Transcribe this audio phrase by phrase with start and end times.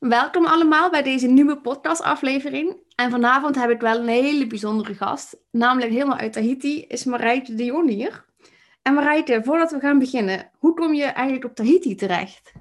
[0.00, 2.76] Welkom allemaal bij deze nieuwe podcastaflevering.
[2.94, 5.36] En vanavond heb ik wel een hele bijzondere gast.
[5.50, 8.24] Namelijk helemaal uit Tahiti is Marijke de Jong hier.
[8.82, 12.52] En Marijke, voordat we gaan beginnen, hoe kom je eigenlijk op Tahiti terecht?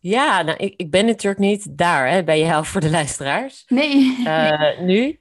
[0.00, 3.64] Ja, nou, ik, ik ben natuurlijk niet daar hè, bij jou voor de luisteraars.
[3.66, 4.16] Nee.
[4.18, 5.18] Uh, nu.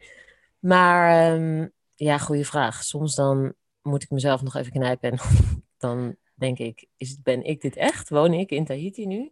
[0.60, 2.84] Maar um, ja, goede vraag.
[2.84, 5.20] Soms dan moet ik mezelf nog even knijpen en
[5.78, 8.10] dan denk ik, is, ben ik dit echt?
[8.10, 9.32] Woon ik in Tahiti nu?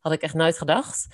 [0.00, 1.06] Had ik echt nooit gedacht.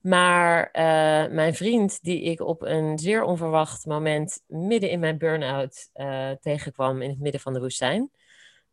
[0.00, 5.90] Maar uh, mijn vriend, die ik op een zeer onverwacht moment midden in mijn burn-out
[5.94, 8.10] uh, tegenkwam in het midden van de woestijn,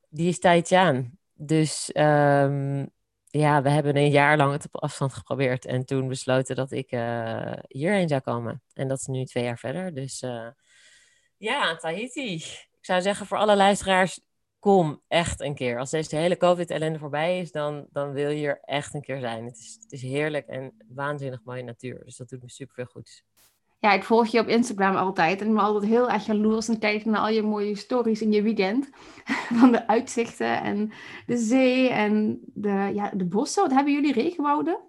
[0.10, 1.18] die is Tahitiaan.
[1.34, 2.90] Dus um,
[3.26, 6.92] ja, we hebben een jaar lang het op afstand geprobeerd en toen besloten dat ik
[6.92, 8.62] uh, hierheen zou komen.
[8.74, 9.94] En dat is nu twee jaar verder.
[9.94, 10.24] Dus
[11.38, 12.34] ja, Tahiti.
[12.34, 14.20] Ik zou zeggen voor alle luisteraars,
[14.66, 15.80] kom echt een keer.
[15.80, 19.46] Als deze hele COVID-ellende voorbij is, dan, dan wil je hier echt een keer zijn.
[19.46, 22.02] Het is, het is heerlijk en waanzinnig mooie natuur.
[22.06, 23.24] Dus dat doet me super veel goed.
[23.80, 25.42] Ja, ik volg je op Instagram altijd.
[25.42, 28.32] En ik ben altijd heel erg jaloers en kijk naar al je mooie stories in
[28.32, 28.90] je weekend.
[29.60, 30.92] Van de uitzichten en
[31.26, 33.64] de zee en de, ja, de bossen.
[33.64, 34.80] Wat hebben jullie regenwouden?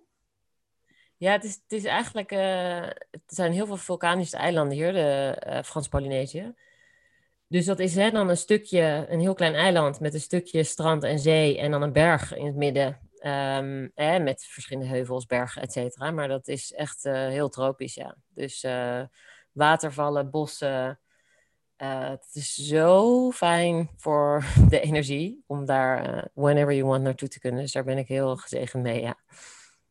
[1.17, 2.33] Ja, het is, het is eigenlijk...
[2.33, 2.81] Uh,
[3.11, 6.55] het zijn heel veel vulkanische eilanden hier, de uh, Frans-Polynesië.
[7.49, 11.03] Dus dat is hè, dan een stukje, een heel klein eiland met een stukje strand
[11.05, 12.99] en zee en dan een berg in het midden.
[13.21, 16.11] Um, hè, met verschillende heuvels, bergen, et cetera.
[16.11, 18.17] Maar dat is echt uh, heel tropisch, ja.
[18.29, 19.03] Dus uh,
[19.53, 21.01] watervallen, bossen.
[21.83, 27.41] Uh, het is zo fijn voor de energie om daar whenever you want naartoe te
[27.41, 27.61] kunnen.
[27.61, 29.15] Dus daar ben ik heel gezegend mee, ja.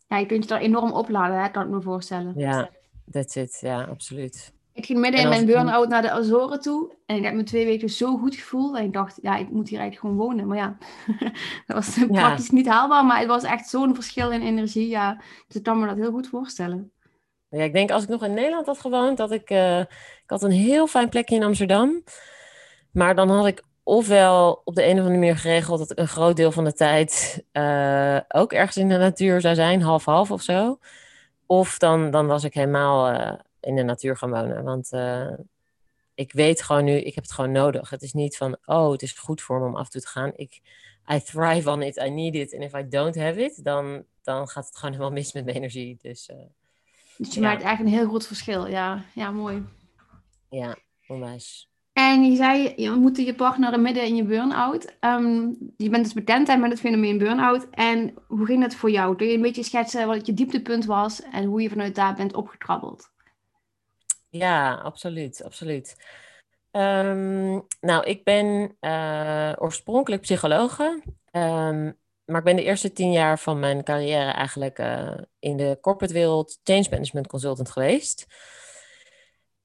[0.08, 1.50] Ja, je kunt je daar enorm opladen, hè?
[1.50, 2.33] kan ik me voorstellen.
[2.36, 2.70] Ja,
[3.11, 3.58] that's it.
[3.61, 4.55] Ja, absoluut.
[4.75, 6.91] Ik ging midden in mijn burn-out naar de Azoren toe.
[7.05, 8.75] En ik heb me twee weken zo goed gevoeld.
[8.75, 10.47] En ik dacht, ja, ik moet hier eigenlijk gewoon wonen.
[10.47, 10.77] Maar ja,
[11.67, 12.05] dat was ja.
[12.05, 13.05] praktisch niet haalbaar.
[13.05, 14.87] Maar het was echt zo'n verschil in energie.
[14.87, 16.91] Ja, dus ik kan me dat heel goed voorstellen.
[17.49, 19.49] Ja, ik denk als ik nog in Nederland had gewoond, dat ik...
[19.49, 22.03] Uh, ik had een heel fijn plekje in Amsterdam.
[22.91, 25.80] Maar dan had ik ofwel op de een of andere manier geregeld...
[25.80, 29.55] dat ik een groot deel van de tijd uh, ook ergens in de natuur zou
[29.55, 29.81] zijn.
[29.81, 30.80] Half-half of zo.
[31.45, 33.11] Of dan, dan was ik helemaal...
[33.11, 33.31] Uh,
[33.65, 34.64] in de natuur gaan wonen.
[34.64, 35.31] Want uh,
[36.14, 37.89] ik weet gewoon nu, ik heb het gewoon nodig.
[37.89, 40.08] Het is niet van, oh, het is goed voor me om af en toe te
[40.08, 40.31] gaan.
[40.36, 40.61] Ik,
[41.14, 42.53] I thrive on it, I need it.
[42.53, 45.58] En if I don't have it, dan, dan gaat het gewoon helemaal mis met mijn
[45.58, 45.98] energie.
[46.02, 46.37] Dus, uh,
[47.17, 47.48] dus je ja.
[47.48, 48.67] maakt eigenlijk een heel groot verschil.
[48.67, 49.64] Ja, ja mooi.
[50.49, 50.76] Ja,
[51.08, 51.70] onwijs.
[51.93, 54.95] En je zei, je ontmoette je partner midden in je burn-out.
[54.99, 57.67] Um, je bent dus bekend met het fenomeen burn-out.
[57.70, 59.15] En hoe ging dat voor jou?
[59.15, 62.33] Kun je een beetje schetsen wat je dieptepunt was en hoe je vanuit daar bent
[62.33, 63.09] opgekrabbeld?
[64.37, 65.95] Ja, absoluut, absoluut.
[66.71, 71.01] Um, nou, ik ben uh, oorspronkelijk psychologe,
[71.31, 75.77] um, maar ik ben de eerste tien jaar van mijn carrière eigenlijk uh, in de
[75.81, 78.25] corporate wereld change management consultant geweest.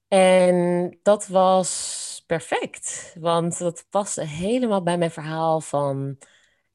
[0.07, 6.17] En dat was perfect, want dat paste helemaal bij mijn verhaal van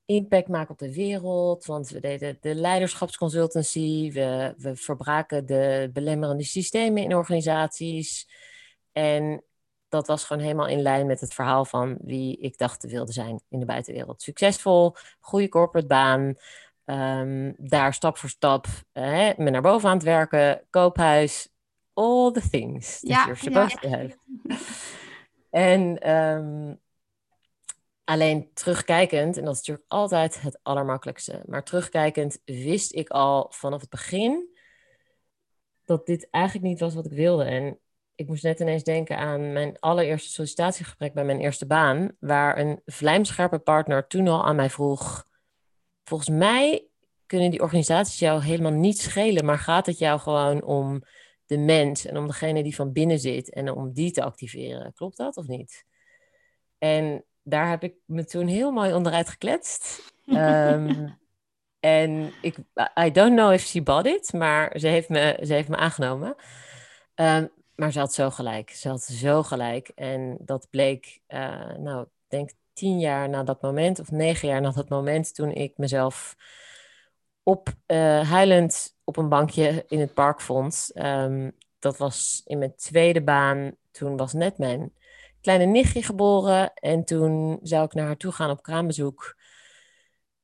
[0.06, 1.64] impact maken op de wereld.
[1.64, 4.12] Want we deden de leiderschapsconsultancy.
[4.12, 8.28] We, we verbraken de belemmerende systemen in organisaties.
[8.92, 9.44] En
[9.88, 13.12] dat was gewoon helemaal in lijn met het verhaal van wie ik dacht te wilde
[13.12, 14.22] zijn in de buitenwereld.
[14.22, 16.34] Succesvol, goede corporate baan.
[16.84, 20.66] Um, daar stap voor stap hè, me naar boven aan het werken.
[20.70, 21.48] Koophuis.
[21.92, 23.88] All the things that ja, you're supposed ja.
[23.88, 24.16] to have.
[25.50, 26.80] en um,
[28.08, 33.80] Alleen terugkijkend, en dat is natuurlijk altijd het allermakkelijkste, maar terugkijkend wist ik al vanaf
[33.80, 34.56] het begin
[35.84, 37.44] dat dit eigenlijk niet was wat ik wilde.
[37.44, 37.78] En
[38.14, 42.80] ik moest net ineens denken aan mijn allereerste sollicitatiegesprek bij mijn eerste baan, waar een
[42.84, 45.26] vlijmscherpe partner toen al aan mij vroeg:
[46.04, 46.86] Volgens mij
[47.26, 51.02] kunnen die organisaties jou helemaal niet schelen, maar gaat het jou gewoon om
[51.46, 54.92] de mens en om degene die van binnen zit en om die te activeren?
[54.94, 55.84] Klopt dat of niet?
[56.78, 60.12] En daar heb ik me toen heel mooi onderuit gekletst.
[60.26, 61.18] um,
[61.80, 62.56] en ik,
[63.00, 66.34] I don't know if she bought it, maar ze heeft me, ze heeft me aangenomen.
[67.14, 68.70] Um, maar ze had zo gelijk.
[68.70, 69.88] Ze had zo gelijk.
[69.88, 74.60] En dat bleek, uh, nou, ik denk tien jaar na dat moment, of negen jaar
[74.60, 76.36] na dat moment, toen ik mezelf
[77.42, 80.90] op, uh, huilend op een bankje in het park vond.
[80.94, 83.76] Um, dat was in mijn tweede baan.
[83.90, 84.92] Toen was net mijn
[85.46, 86.74] kleine nichtje geboren.
[86.74, 89.36] En toen zou ik naar haar toe gaan op kraambezoek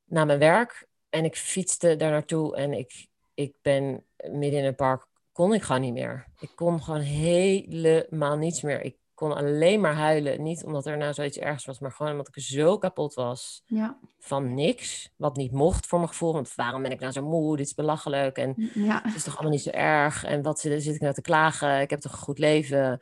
[0.05, 0.87] naar mijn werk.
[1.09, 5.63] En ik fietste daar naartoe en ik, ik ben midden in het park, kon ik
[5.63, 6.27] gewoon niet meer.
[6.39, 8.81] Ik kon gewoon helemaal niets meer.
[8.81, 10.43] Ik kon alleen maar huilen.
[10.43, 13.99] Niet omdat er nou zoiets ergs was, maar gewoon omdat ik zo kapot was Ja.
[14.19, 15.11] van niks.
[15.17, 16.33] Wat niet mocht voor mijn gevoel.
[16.33, 17.57] Want waarom ben ik nou zo moe?
[17.57, 18.37] Dit is belachelijk.
[18.39, 19.01] En Ja.
[19.05, 20.25] het is toch allemaal niet zo erg.
[20.25, 21.81] En wat zit, zit ik nou te klagen?
[21.81, 23.01] Ik heb toch een goed leven.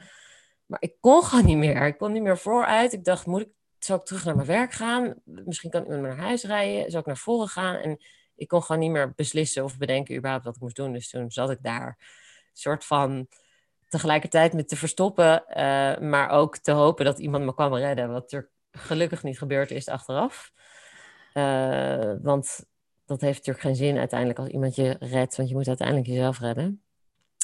[0.70, 1.86] Maar ik kon gewoon niet meer.
[1.86, 2.92] Ik kon niet meer vooruit.
[2.92, 5.14] Ik dacht, moet ik, zou ik terug naar mijn werk gaan?
[5.24, 6.90] Misschien kan ik naar huis rijden.
[6.90, 7.76] Zou ik naar voren gaan?
[7.76, 7.98] En
[8.34, 10.92] ik kon gewoon niet meer beslissen of bedenken überhaupt wat ik moest doen.
[10.92, 11.98] Dus toen zat ik daar.
[12.52, 13.28] Soort van
[13.88, 15.46] tegelijkertijd met te verstoppen.
[15.46, 18.10] eh, maar ook te hopen dat iemand me kwam redden.
[18.10, 20.52] Wat er gelukkig niet gebeurd is achteraf.
[21.32, 22.64] Eh, want
[23.06, 25.36] dat heeft natuurlijk geen zin uiteindelijk als iemand je redt.
[25.36, 26.82] Want je moet uiteindelijk jezelf redden.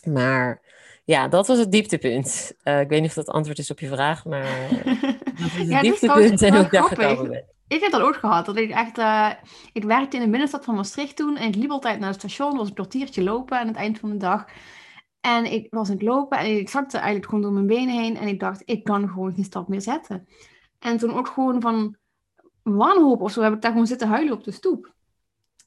[0.06, 0.61] Maar
[1.05, 2.53] ja, dat was het dieptepunt.
[2.62, 4.70] Eh, ik weet niet of dat antwoord is op je vraag, maar eh,
[5.41, 7.44] dat is het Ja, dieptepunt en wel daar gekomen ben.
[7.69, 8.47] Ik heb dat ook gehad.
[8.47, 9.31] Dat ik echt, eh,
[9.73, 12.56] ik werkte in de binnenstad van Maastricht toen en ik liep altijd naar het station.
[12.56, 14.44] was een kwartiertje lopen aan het eind van de dag.
[15.20, 18.17] En ik was aan het lopen en ik zakte eigenlijk gewoon door mijn benen heen.
[18.17, 20.29] En ik dacht, ik kan gewoon geen stap meer zetten.
[20.79, 21.97] En toen ook gewoon van
[22.62, 24.93] wanhoop of zo heb ik daar gewoon zitten huilen op de stoep.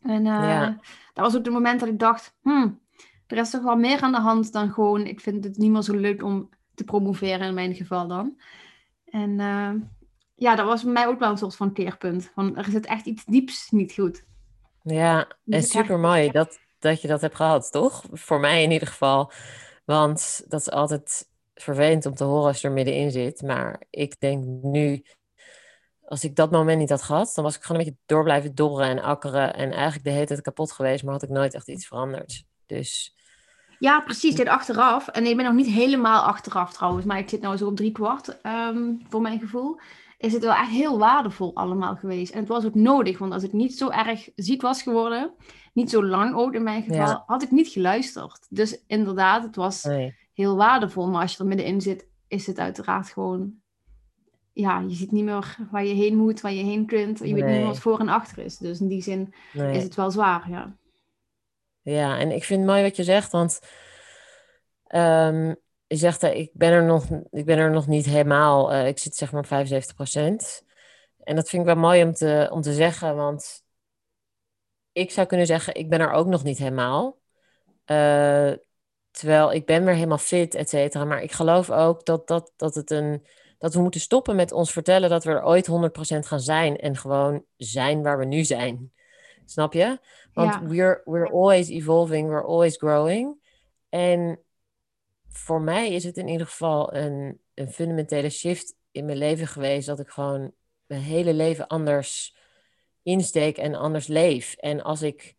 [0.02, 0.80] En Ja.
[1.14, 2.80] dat was ook het moment dat ik dacht, hmm,
[3.32, 5.82] er is toch wel meer aan de hand dan gewoon, ik vind het niet meer
[5.82, 8.40] zo leuk om te promoveren in mijn geval dan.
[9.06, 9.72] En eh,
[10.36, 12.32] ja, dat was voor mij ook wel een soort van keerpunt.
[12.34, 14.24] Van, er zit echt iets dieps niet goed.
[14.84, 18.04] Ja, en super mooi dat, dat je dat hebt gehad, toch?
[18.12, 19.32] Voor mij in ieder geval.
[19.86, 23.42] Want dat is altijd vervelend om te horen als je er middenin zit.
[23.42, 25.04] Maar ik denk nu,
[26.02, 28.56] als ik dat moment niet had gehad, dan was ik gewoon een beetje door blijven
[28.56, 29.54] dobberen en akkeren.
[29.54, 32.44] En eigenlijk de hele tijd kapot geweest, maar had ik nooit echt iets veranderd.
[32.66, 33.16] Dus
[33.80, 34.36] Ja, precies.
[34.36, 35.08] Dit achteraf.
[35.08, 37.92] En ik ben nog niet helemaal achteraf trouwens, maar ik zit nou zo op drie
[37.92, 39.80] kwart ehm, voor mijn gevoel.
[40.18, 42.34] Is het wel echt heel waardevol allemaal geweest.
[42.34, 45.32] En het was ook nodig, want als ik niet zo erg ziek was geworden,
[45.74, 47.24] niet zo lang ook in mijn geval, Ja.
[47.26, 48.48] had ik niet geluisterd.
[48.50, 50.16] Dus inderdaad, het was nee.
[50.34, 51.10] heel waardevol.
[51.10, 53.54] Maar als je er middenin zit, is het uiteraard gewoon...
[54.54, 57.20] Ja, je ziet niet meer waar je heen moet, waar je heen kunt.
[57.20, 58.58] Je weet niet meer wat voor en achter is.
[58.58, 59.76] Dus in die zin nee.
[59.76, 60.78] is het wel zwaar, ja.
[61.90, 63.60] Ja, en ik vind het mooi wat je zegt, want
[64.84, 65.54] ehm,
[65.88, 69.00] je zegt, eh, ik, ben er nog, ik ben er nog niet helemaal, eh, ik
[69.00, 70.64] zit zeg maar op 75%.
[71.24, 73.64] En dat vind ik wel mooi om te, om te zeggen, want
[74.92, 77.20] ik zou kunnen zeggen, ik ben er ook nog niet helemaal.
[77.86, 78.52] Eh,
[79.12, 81.06] terwijl ik ben weer helemaal fit, et cetera.
[81.06, 83.26] Maar ik geloof ook dat, dat, dat, het een,
[83.58, 85.72] dat we moeten stoppen met ons vertellen dat we er ooit 100%
[86.20, 86.78] gaan zijn.
[86.78, 88.94] En gewoon zijn waar we nu zijn.
[89.50, 90.00] Snap je?
[90.34, 90.64] Want Ja.
[90.64, 93.38] we're, we're always evolving, we're always growing.
[93.90, 94.40] En
[95.28, 99.88] voor mij is het in ieder geval een, een fundamentele shift in mijn leven geweest.
[99.88, 100.52] Dat ik gewoon
[100.86, 102.38] mijn hele leven anders
[103.04, 104.54] insteek en anders leef.
[104.54, 105.36] En als ik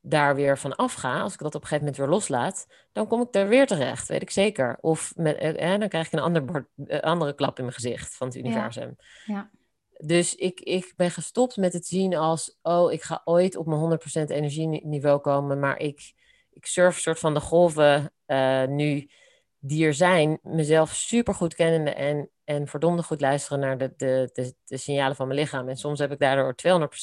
[0.00, 3.20] daar weer van afga, als ik dat op een gegeven moment weer loslaat, dan kom
[3.20, 4.78] ik er weer terecht, weet ik zeker.
[4.80, 7.74] Of met, eh, eh, dan krijg ik een ander bord, eh, andere klap in mijn
[7.74, 8.96] gezicht van het universum.
[9.26, 9.50] Ja.
[9.98, 13.98] Dus ik, ik ben gestopt met het zien als, oh, ik ga ooit op mijn
[14.24, 16.12] 100% energieniveau komen, maar ik,
[16.50, 19.10] ik surf soort van de golven eh, nu
[19.58, 24.54] die er zijn, mezelf super goed kennende en, en verdomde goed luisteren naar de, de,
[24.64, 25.68] de, signalen van mijn lichaam.
[25.68, 26.54] En soms heb ik daardoor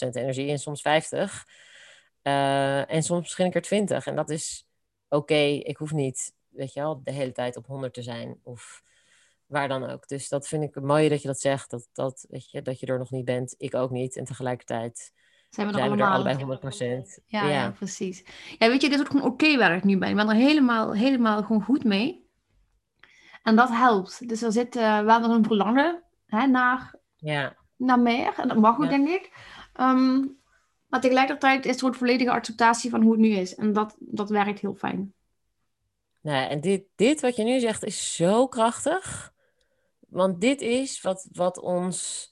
[0.07, 1.47] 200% energie en soms 50.
[2.21, 4.05] Eh, en soms misschien een keer 20.
[4.05, 4.67] En dat is
[5.09, 5.41] oké.
[5.43, 8.39] Ik hoef niet, weet je wel, de hele tijd op 100 te zijn.
[8.43, 8.83] Of
[9.47, 10.07] waar dan ook.
[10.07, 11.69] Dus dat vind ik mooi dat je dat zegt.
[11.69, 13.55] Dat, dat, weet je, dat je er nog niet bent.
[13.57, 14.17] Ik ook niet.
[14.17, 15.11] En tegelijkertijd
[15.49, 16.33] Zijn we er zijn we er allemaal.
[16.33, 17.23] allebei 100%.
[17.25, 17.71] Ja, ja.
[17.71, 18.23] precies.
[18.57, 20.09] Ja, weet je, dit is ook gewoon oké waar ik nu ben.
[20.09, 22.21] Ik ben er helemaal, helemaal gewoon goed mee.
[23.43, 24.29] En dat helpt.
[24.29, 27.55] Dus er zit eh, wel een verlangen hè, naar, ja.
[27.77, 28.33] naar meer.
[28.37, 28.89] En dat mag ook, Ja.
[28.89, 29.31] denk ik.
[29.73, 30.25] Ehm,
[30.87, 33.55] maar tegelijkertijd is er ook volledige acceptatie van hoe het nu is.
[33.55, 35.13] En dat, dat werkt heel fijn.
[36.21, 39.32] Nou, en dit, dit wat je nu zegt is zo krachtig.
[40.13, 42.31] Want dit is wat, wat ons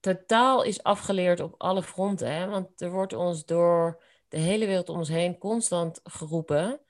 [0.00, 2.34] totaal is afgeleerd op alle fronten.
[2.34, 2.46] Hè?
[2.46, 6.80] Want er wordt ons door de hele wereld om ons heen constant geroepen,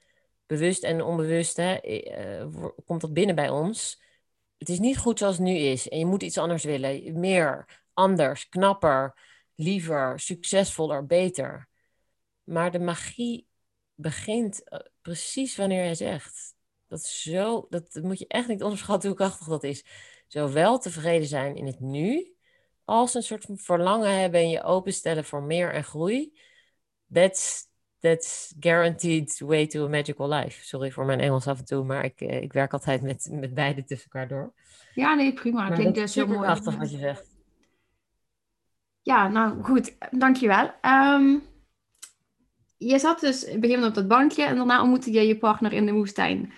[0.47, 2.47] bewust en onbewust, hè, eh,
[2.85, 4.03] komt dat binnen bij ons.
[4.59, 7.21] Het is niet goed zoals het nu is en je moet iets anders willen.
[7.21, 9.15] Meer, anders, knapper,
[9.55, 11.69] liever, succesvoller, beter.
[12.45, 13.49] Maar de magie
[13.95, 16.57] begint eh, precies wanneer jij zegt.
[16.89, 19.85] Dat, is zo, dat dat moet je echt niet onderschatten hoe krachtig dat is.
[20.27, 22.33] Zowel tevreden zijn in het nu,
[22.85, 26.39] als een soort van verlangen hebben en je openstellen voor meer en groei.
[27.13, 27.67] That's,
[28.01, 30.65] that's guaranteed way to a magical life.
[30.65, 33.55] Sorry voor mijn Engels af en toe, maar ik, eh, ik werk altijd met, met
[33.55, 34.53] beide tussen elkaar door.
[34.95, 35.63] Ja, nee, prima.
[35.63, 36.41] Maar Klinkt dat dus is heel mooi.
[36.41, 37.37] krachtig wat je zegt.
[39.03, 40.71] Ja, nou goed, dankjewel.
[40.81, 41.37] Ehm
[42.79, 45.73] je zat dus in het begin op dat bankje en daarna ontmoette je je partner
[45.73, 46.53] in de woestijn.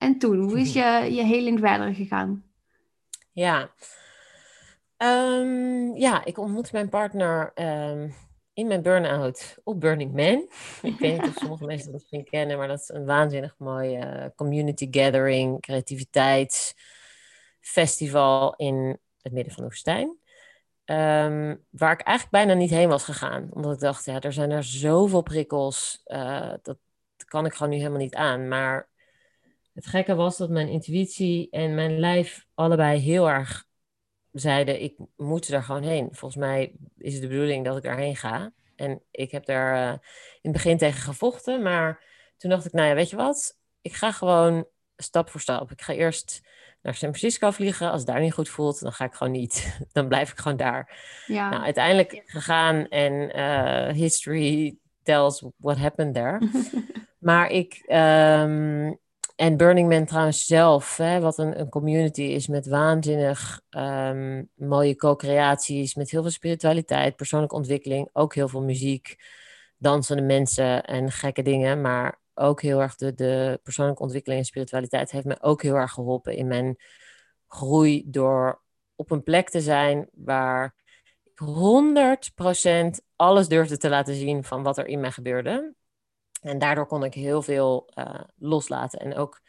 [0.00, 2.44] En toen, hoe is je, je heling verder gegaan?
[3.32, 3.70] Ja.
[4.96, 8.10] Ehm, ja, ik ontmoette mijn partner ehm,
[8.52, 10.48] in mijn burn-out op Burning Man.
[10.92, 13.98] ik weet niet of sommige mensen dat misschien kennen, maar dat is een waanzinnig mooie
[13.98, 20.18] uh, community gathering, creativiteitsfestival in het midden van de woestijn.
[20.84, 23.48] Ehm, waar ik eigenlijk bijna niet heen was gegaan.
[23.50, 26.02] Omdat ik dacht, ja, er zijn er zoveel prikkels.
[26.06, 26.78] Uh, dat
[27.24, 28.48] kan ik gewoon nu helemaal niet aan.
[28.48, 28.89] Maar
[29.74, 33.68] het gekke was dat mijn intuïtie en mijn lijf allebei heel erg
[34.32, 36.08] zeiden: ik moet er gewoon heen.
[36.12, 38.52] Volgens mij is het de bedoeling dat ik daarheen ga.
[38.76, 39.98] En ik heb daar uh, in
[40.40, 41.62] het begin tegen gevochten.
[41.62, 42.02] Maar
[42.36, 43.58] toen dacht ik: nou ja, weet je wat?
[43.80, 45.70] Ik ga gewoon stap voor stap.
[45.70, 46.40] Ik ga eerst
[46.82, 47.90] naar San Francisco vliegen.
[47.90, 49.78] Als het daar niet goed voelt, dan ga ik gewoon niet.
[49.92, 50.98] Dan blijf ik gewoon daar.
[51.26, 51.48] Ja.
[51.50, 56.38] Nou, uiteindelijk gegaan en uh, history tells what happened there.
[57.18, 58.98] maar ik, um,
[59.40, 64.96] en Burning Man trouwens zelf, hè, wat een, een community is met waanzinnig um, mooie
[64.96, 69.16] co-creaties, met heel veel spiritualiteit, persoonlijke ontwikkeling, ook heel veel muziek,
[69.76, 75.10] dansende mensen en gekke dingen, maar ook heel erg de, de persoonlijke ontwikkeling en spiritualiteit
[75.10, 76.76] heeft me ook heel erg geholpen in mijn
[77.48, 78.62] groei door
[78.94, 80.74] op een plek te zijn waar
[81.24, 81.42] ik
[83.00, 85.74] 100% alles durfde te laten zien van wat er in mij gebeurde.
[86.40, 88.98] En daardoor kon ik heel veel uh, loslaten.
[88.98, 89.40] En ook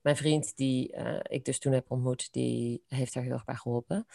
[0.00, 3.54] mijn vriend, die uh, ik dus toen heb ontmoet, die heeft daar heel erg bij
[3.54, 4.06] geholpen.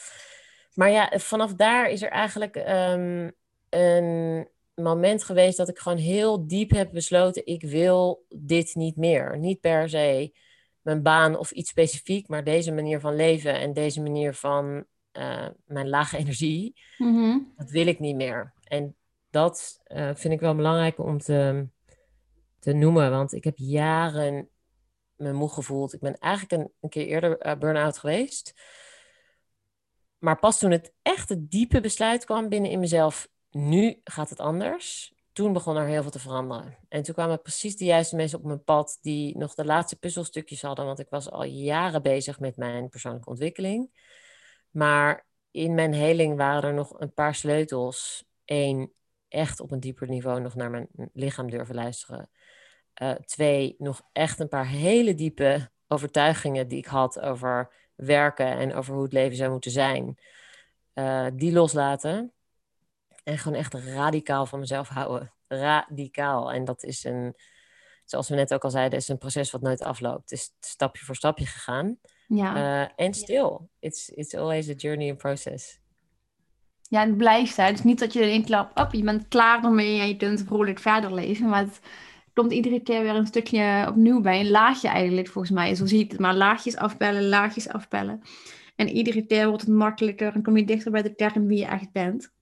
[0.73, 3.31] Maar ja, vanaf daar is er eigenlijk um,
[3.69, 9.37] een moment geweest dat ik gewoon heel diep heb besloten: ik wil dit niet meer.
[9.37, 10.33] Niet per se
[10.85, 15.47] mijn baan of iets specifiek, maar deze manier van leven en deze manier van uh,
[15.65, 17.53] mijn lage energie, mm-hmm.
[17.57, 18.53] dat wil ik niet meer.
[18.63, 18.95] En
[19.29, 21.67] dat uh, vind ik wel belangrijk om te,
[22.65, 24.49] te noemen, want ik heb jaren
[25.15, 25.93] me moe gevoeld.
[25.93, 28.53] Ik ben eigenlijk een, keer eerder uh, burn-out geweest.
[30.17, 34.39] Maar pas toen het echt het diepe besluit kwam binnen in mezelf, nu gaat het
[34.39, 35.13] anders.
[35.31, 36.77] Toen begon er heel veel te veranderen.
[36.89, 40.61] En toen kwamen precies de juiste mensen op mijn pad die nog de laatste puzzelstukjes
[40.61, 40.85] hadden.
[40.85, 43.89] Want ik was al jaren bezig met mijn persoonlijke ontwikkeling.
[44.71, 48.25] Maar in mijn heling waren er nog een paar sleutels.
[48.45, 48.93] Eén,
[49.27, 52.29] echt op een dieper niveau nog naar mijn lichaam durven luisteren.
[53.01, 58.73] Uh, twee, nog echt een paar hele diepe overtuigingen die ik had over werken en
[58.73, 60.17] over hoe het leven zou moeten zijn.
[60.93, 62.33] Uh, die loslaten.
[63.23, 65.33] En gewoon echt radicaal van mezelf houden.
[65.47, 66.51] Radicaal.
[66.51, 67.35] En dat is een,
[68.03, 70.29] zoals we net ook al zeiden, is een proces wat nooit afloopt.
[70.29, 71.97] Het is stapje voor stapje gegaan.
[72.27, 72.55] Ja.
[72.55, 73.69] Uh, en stil.
[73.79, 75.79] It's, it's always a journey and process.
[76.81, 77.57] Ja, het blijft.
[77.57, 77.63] Hè.
[77.63, 80.17] Het is niet dat je in één klap, op, je bent klaar ermee en je
[80.17, 81.49] kunt vrolijk verder leven.
[81.49, 81.79] Maar het
[82.35, 84.39] komt iedere keer weer een stukje opnieuw bij.
[84.39, 85.75] Een laagje eigenlijk, volgens mij.
[85.75, 86.19] Zo zie ik het.
[86.19, 88.21] Maar laagjes afbellen, laagjes afbellen.
[88.75, 91.65] En iedere keer wordt het makkelijker en kom je dichter bij de kern wie je
[91.65, 92.33] echt bent.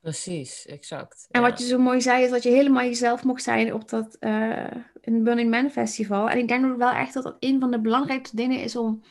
[0.00, 1.26] Precies, exact.
[1.30, 4.16] En wat je zo mooi zei, is dat je helemaal jezelf mocht zijn op dat
[4.20, 4.66] uh,
[5.00, 6.30] in Burning Man Festival.
[6.30, 9.02] En ik denk ook wel echt dat dat een van de belangrijkste dingen is om,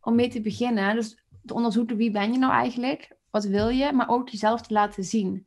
[0.00, 0.94] om mee te beginnen.
[0.94, 4.72] Dus te onderzoeken wie ben je nou eigenlijk, wat wil je, maar ook jezelf te
[4.72, 5.46] laten zien.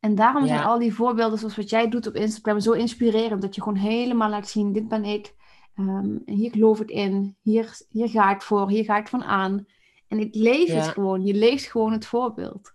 [0.00, 3.42] En daarom zijn al die voorbeelden zoals wat jij doet op Instagram zo inspirerend.
[3.42, 5.34] Dat je gewoon helemaal laat zien, dit ben ik.
[5.76, 7.36] Um, hier geloof ik in.
[7.42, 8.68] Hier, hier ga ik voor.
[8.68, 9.66] Hier ga ik van aan.
[10.08, 11.24] En ik leef het gewoon.
[11.24, 12.72] Je leeft gewoon het voorbeeld.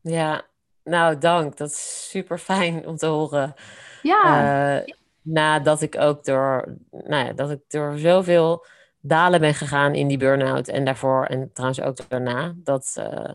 [0.00, 0.42] Ja,
[0.84, 1.56] nou dank.
[1.56, 3.54] Dat is super fijn om te horen.
[4.02, 4.76] Ja.
[4.76, 8.66] Uh, nadat ik ook door, nou ja, dat ik door zoveel
[9.00, 12.54] dalen ben gegaan in die burn-out en daarvoor en trouwens ook daarna.
[12.56, 13.30] Dat, uh,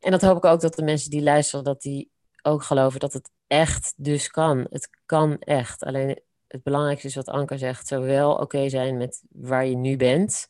[0.00, 2.14] en dat hoop ik ook dat de mensen die luisteren, dat die
[2.46, 4.66] ook geloven dat het echt dus kan.
[4.70, 5.84] Het kan echt.
[5.84, 10.46] Alleen het belangrijkste is wat Anke zegt, zowel oké zijn met waar je nu bent,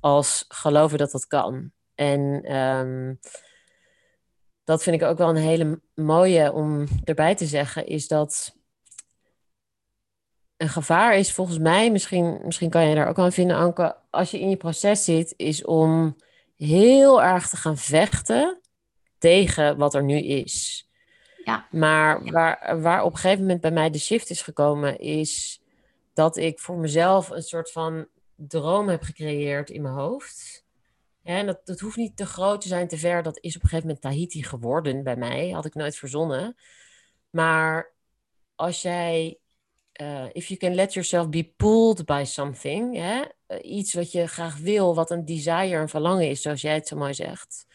[0.00, 1.72] als geloven dat dat kan.
[1.94, 3.18] En um,
[4.64, 8.56] dat vind ik ook wel een hele mooie om erbij te zeggen, is dat
[10.56, 14.30] een gevaar is volgens mij, misschien, misschien kan je daar ook aan vinden, Anke, als
[14.30, 16.16] je in je proces zit, is om
[16.56, 18.60] heel erg te gaan vechten
[19.18, 20.86] tegen wat er nu is.
[21.44, 21.66] Ja.
[21.70, 25.60] Maar waar, waar op een gegeven moment bij mij de shift is gekomen, is
[26.12, 30.64] dat ik voor mezelf een soort van droom heb gecreëerd in mijn hoofd.
[31.22, 33.22] En dat, dat hoeft niet te groot te zijn, te ver.
[33.22, 35.50] Dat is op een gegeven moment Tahiti geworden bij mij.
[35.50, 36.56] Had ik nooit verzonnen.
[37.30, 37.92] Maar
[38.54, 39.38] als jij,
[40.00, 43.22] uh, if you can let yourself be pulled by something, hè?
[43.46, 46.88] Eh, iets wat je graag wil, wat een desire, een verlangen is, zoals jij het
[46.88, 47.66] zo mooi zegt,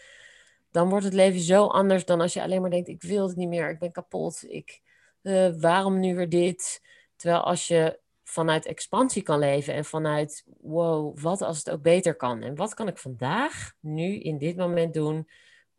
[0.71, 3.37] dan wordt het leven zo anders dan als je alleen maar denkt: ik wil het
[3.37, 4.81] niet meer, ik ben kapot, ik,
[5.21, 6.81] uh, waarom nu weer dit?
[7.15, 12.15] Terwijl als je vanuit expansie kan leven en vanuit, wow, wat als het ook beter
[12.15, 12.41] kan?
[12.41, 15.27] En wat kan ik vandaag, nu, in dit moment doen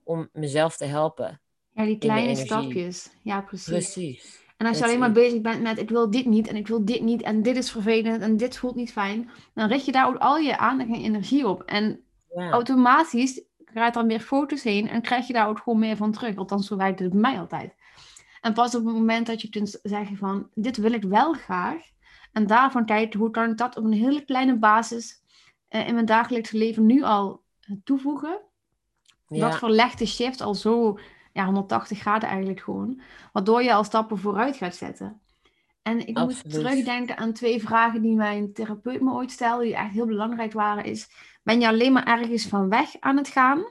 [0.02, 1.40] om mezelf te helpen?
[1.72, 3.10] Ja, die kleine stapjes.
[3.22, 3.68] Ja, precies.
[3.68, 4.46] Precies.
[4.56, 6.84] En als je alleen maar bezig bent met ik wil dit niet en ik wil
[6.84, 10.08] dit niet en dit is vervelend en dit voelt niet fijn, dan richt je daar
[10.08, 11.62] ook al je aandacht en energie op.
[11.62, 12.00] En
[12.34, 13.42] automatisch
[13.74, 16.36] gaat dan meer foto's heen en krijg je daar ook gewoon meer van terug.
[16.36, 17.74] Althans, zo werkt het bij mij altijd.
[18.40, 21.82] En pas op het moment dat je kunt zeggen van dit wil ik wel graag.
[22.32, 25.22] En daarvan kijken hoe kan ik dat op een hele kleine basis
[25.70, 28.40] uh, in mijn dagelijks leven nu al eh, toevoegen.
[29.26, 29.48] Ja.
[29.48, 30.98] Dat verlegt de shift al zo
[31.32, 33.00] ja, 180 graden eigenlijk gewoon.
[33.32, 35.20] Waardoor je al stappen vooruit gaat zetten.
[35.88, 36.44] En ik Absoluut.
[36.44, 40.52] moet terugdenken aan twee vragen die mijn therapeut me ooit stelde, die echt heel belangrijk
[40.52, 40.84] waren.
[40.84, 41.08] Is,
[41.42, 43.64] ben je alleen maar ergens van weg aan het gaan?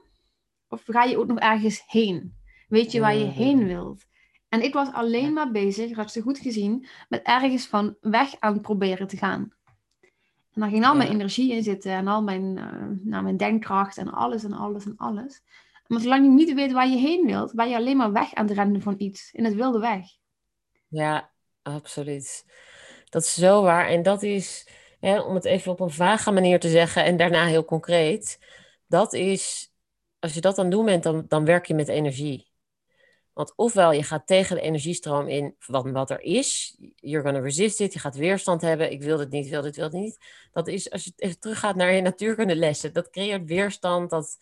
[0.68, 2.36] Of ga je ook nog ergens heen?
[2.68, 4.06] Weet je waar je heen wilt?
[4.50, 8.54] En ik was alleen maar bezig, had ze goed gezien, met ergens van weg aan
[8.54, 9.54] het proberen te gaan.
[10.54, 13.98] En daar ging al mijn energie in zitten en al mijn, uh, nou, mijn denkkracht
[13.98, 15.42] en alles en alles en alles.
[15.88, 18.48] Maar zolang je niet weet waar je heen wilt, ben je alleen maar weg aan
[18.48, 19.32] het rennen van iets.
[19.32, 20.06] In het wilde weg.
[20.88, 21.32] Ja,
[21.74, 22.46] absoluut.
[23.10, 23.88] Dat is zo waar.
[23.88, 24.68] En dat is,
[25.00, 28.40] hè, om het even op een vage manier te zeggen en daarna heel concreet.
[28.88, 29.72] Dat is,
[30.20, 32.48] als je dat aan het doen bent, dan, dan werk je met energie.
[33.34, 36.78] Want ofwel je gaat tegen de energiestroom in wat, wat er is.
[36.96, 37.94] You're gonna resist it.
[37.94, 38.92] Je gaat weerstand hebben.
[38.92, 40.18] Ik wil dit niet, wil dit, wil niet.
[40.52, 42.94] Dat is, als je teruggaat naar je natuurkunde lessen.
[42.94, 44.10] Dat creëert weerstand.
[44.10, 44.38] Dat,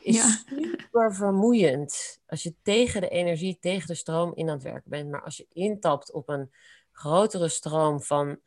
[0.00, 2.20] is super vermoeiend.
[2.26, 5.10] Als je tegen de energie, tegen de stroom in aan het werken bent.
[5.10, 6.50] Maar als je intapt op een
[6.92, 8.40] grotere stroom van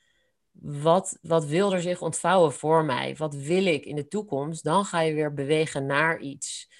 [0.62, 3.16] wat, wat wil er zich ontvouwen voor mij?
[3.16, 4.64] Wat wil ik in de toekomst?
[4.64, 6.72] Dan ga je weer bewegen naar iets.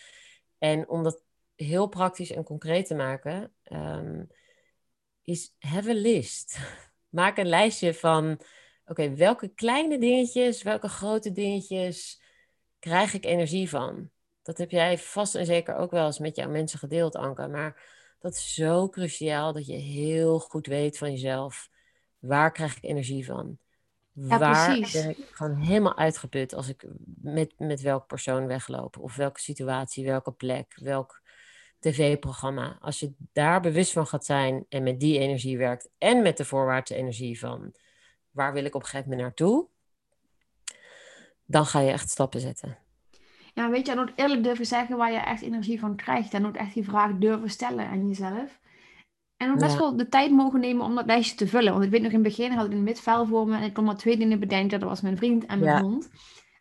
[0.58, 1.24] En om dat
[1.56, 4.28] heel praktisch en concreet te maken, um,
[5.22, 6.60] is have a list.
[7.10, 8.40] Maak een lijstje van,
[8.86, 12.22] oké, welke kleine dingetjes, welke grote dingetjes
[12.80, 14.10] krijg ik energie van?
[14.44, 17.48] Dat heb jij vast en zeker ook wel eens met jouw mensen gedeeld, Anke.
[17.48, 17.82] Maar
[18.20, 21.70] dat is zo cruciaal dat je heel goed weet van jezelf.
[22.20, 23.58] Waar krijg ik energie van?
[24.14, 25.02] Ja, waar precies.
[25.02, 26.86] ben ik gewoon helemaal uitgeput als ik
[27.22, 28.98] met, met welk persoon wegloop?
[28.98, 31.22] Of welke situatie, welke plek, welk
[31.80, 32.78] tv-programma.
[32.82, 36.46] Als je daar bewust van gaat zijn en met die energie werkt en met de
[36.46, 37.74] voorwaartse energie van
[38.32, 39.68] waar wil ik op een gegeven moment naartoe,
[41.46, 42.78] dan ga je echt stappen zetten.
[43.54, 46.34] Ja, weet je, en ook eerlijk durven zeggen waar je echt energie van krijgt.
[46.34, 48.60] En ook echt die vraag durven stellen aan jezelf.
[49.38, 51.72] En ook best wel de tijd mogen nemen om dat lijstje te vullen.
[51.72, 53.58] Want ik weet nog in het begin had ik een midvel voor me.
[53.58, 54.80] En ik kon maar twee dingen bedenken.
[54.80, 56.10] Dat was mijn vriend en mijn hond.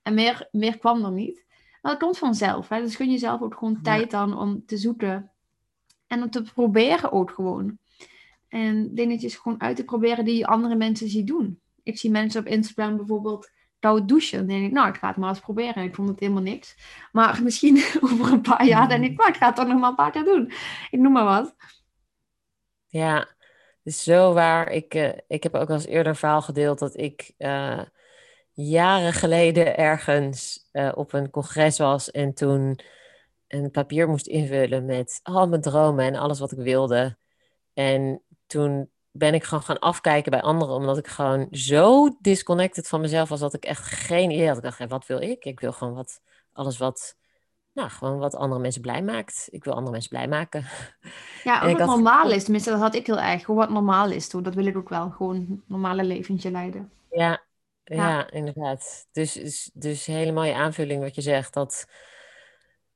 [0.02, 1.44] En meer, meer kwam er niet.
[1.82, 2.68] Maar dat komt vanzelf.
[2.68, 2.80] Hè?
[2.80, 5.30] Dus gun jezelf ook gewoon tijd dan om te zoeken.
[6.06, 7.78] En om te proberen ook gewoon.
[8.48, 11.60] En dingetjes gewoon uit te proberen die andere mensen zien doen.
[11.82, 13.50] Ik zie mensen op Instagram bijvoorbeeld
[13.82, 14.38] koud douchen.
[14.38, 15.84] Dan denk ik, nou, ik ga het maar eens proberen.
[15.84, 16.76] Ik vond het helemaal niks.
[17.12, 19.90] Maar misschien over een paar jaar denk ik, nou, ik ga het toch nog maar
[19.90, 20.52] een paar keer doen.
[20.90, 21.54] Ik noem maar wat.
[22.86, 23.28] Ja,
[23.82, 24.70] is zo waar.
[24.70, 27.82] Ik, uh, ik heb ook al eens eerder verhaal gedeeld dat ik uh,
[28.52, 32.78] jaren geleden ergens uh, op een congres was en toen
[33.48, 37.16] een papier moest invullen met al mijn dromen en alles wat ik wilde.
[37.74, 43.00] En toen ben ik gewoon gaan afkijken bij anderen, omdat ik gewoon zo disconnected van
[43.00, 44.56] mezelf was dat ik echt geen idee had.
[44.56, 45.44] Ik dacht, wat wil ik?
[45.44, 46.20] Ik wil gewoon wat,
[46.52, 47.16] alles wat,
[47.72, 49.48] nou, gewoon wat andere mensen blij maakt.
[49.50, 50.64] Ik wil andere mensen blij maken.
[51.44, 52.42] Ja, ook wat normaal is.
[52.42, 53.46] Tenminste, dat had ik heel erg.
[53.46, 54.42] Wat normaal is, toe.
[54.42, 55.10] dat wil ik ook wel.
[55.10, 56.90] Gewoon een normale leventje leiden.
[57.10, 57.42] Ja,
[57.84, 59.06] ja, inderdaad.
[59.12, 61.54] Dus, dus, dus hele mooie aanvulling wat je zegt.
[61.54, 61.86] Dat,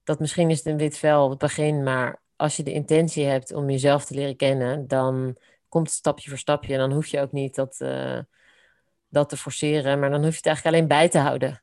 [0.04, 3.24] dat misschien is het een wit vel op het begin, maar als je de intentie
[3.24, 5.36] hebt om jezelf te leren kennen, dan
[5.76, 6.72] komt stapje voor stapje.
[6.72, 8.18] En dan hoef je ook niet dat, uh,
[9.08, 11.62] dat te forceren, maar dan hoef je het eigenlijk alleen bij te houden.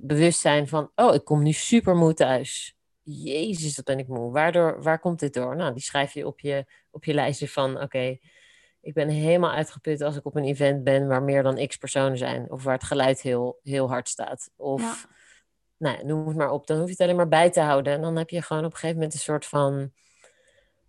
[0.00, 2.76] Bewustzijn van, oh, ik kom nu super moe thuis.
[3.02, 4.32] Jezus, dat ben ik moe.
[4.32, 5.56] Waardoor, waar komt dit door?
[5.56, 8.18] Nou, die schrijf je op je, op je lijstje van, oké,
[8.80, 12.18] ik ben helemaal uitgeput als ik op een event ben waar meer dan x personen
[12.18, 12.50] zijn.
[12.50, 14.50] Of waar het geluid heel, heel hard staat.
[14.56, 14.94] Of, ja.
[15.76, 16.66] nou, noem het maar op.
[16.66, 17.92] Dan hoef je het alleen maar bij te houden.
[17.92, 19.92] En dan heb je gewoon op een gegeven moment een soort van,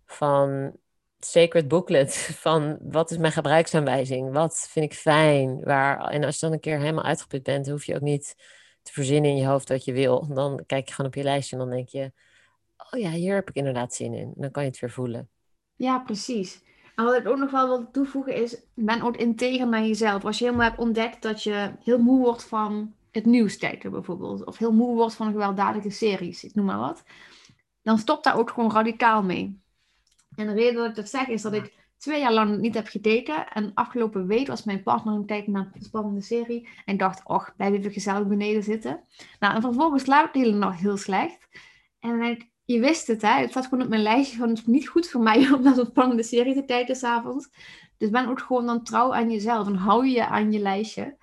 [0.04, 0.76] van
[1.18, 2.14] sacred booklet
[2.46, 4.32] van wat is mijn gebruiksaanwijzing?
[4.32, 5.60] Wat vind ik fijn?
[5.64, 8.34] Waar, en als je dan een keer helemaal uitgeput bent, hoef je ook niet
[8.82, 10.26] te verzinnen in je hoofd wat je wil.
[10.34, 12.12] Dan kijk je gewoon op je lijstje en dan denk je,
[12.92, 14.32] oh ja, hier heb ik inderdaad zin in.
[14.36, 15.28] Dan kan je het weer voelen.
[15.76, 16.64] Ja, precies.
[16.94, 20.24] En wat ik ook nog wel wil toevoegen is, ben ook integer naar jezelf.
[20.24, 24.44] Als je helemaal hebt ontdekt dat je heel moe wordt van het nieuws kijken bijvoorbeeld.
[24.44, 27.04] Of heel moe wordt van gewelddadige series, ik noem maar wat.
[27.82, 29.60] Dan stop daar ook gewoon radicaal mee
[30.36, 32.86] En de reden dat ik dat zeg is dat ik twee jaar lang niet heb
[32.86, 33.46] gedate.
[33.52, 36.68] En afgelopen week was mijn partner een tijd naar een spannende serie.
[36.84, 39.00] En dacht, och, blijf even gezellig beneden zitten.
[39.40, 41.48] Nou, en vervolgens de hele nacht heel slecht.
[42.00, 43.40] En dan denk ik, je wist het, hè?
[43.40, 45.78] Het staat gewoon op mijn lijstje van het is niet goed voor mij om naar
[45.78, 47.48] een spannende serie te kijken s'avonds.
[47.96, 51.16] Dus ben ook gewoon dan trouw aan jezelf en hou je aan je lijstje.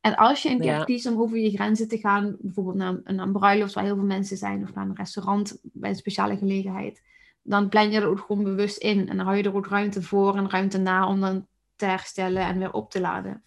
[0.00, 0.84] En als je een keer ja.
[0.84, 4.04] kiest om over je grenzen te gaan, bijvoorbeeld naar, naar een bruiloft waar heel veel
[4.04, 7.02] mensen zijn, of naar een restaurant bij een speciale gelegenheid,
[7.42, 9.08] dan plan je er ook gewoon bewust in.
[9.08, 12.42] En dan hou je er ook ruimte voor en ruimte na om dan te herstellen
[12.42, 13.42] en weer op te laden.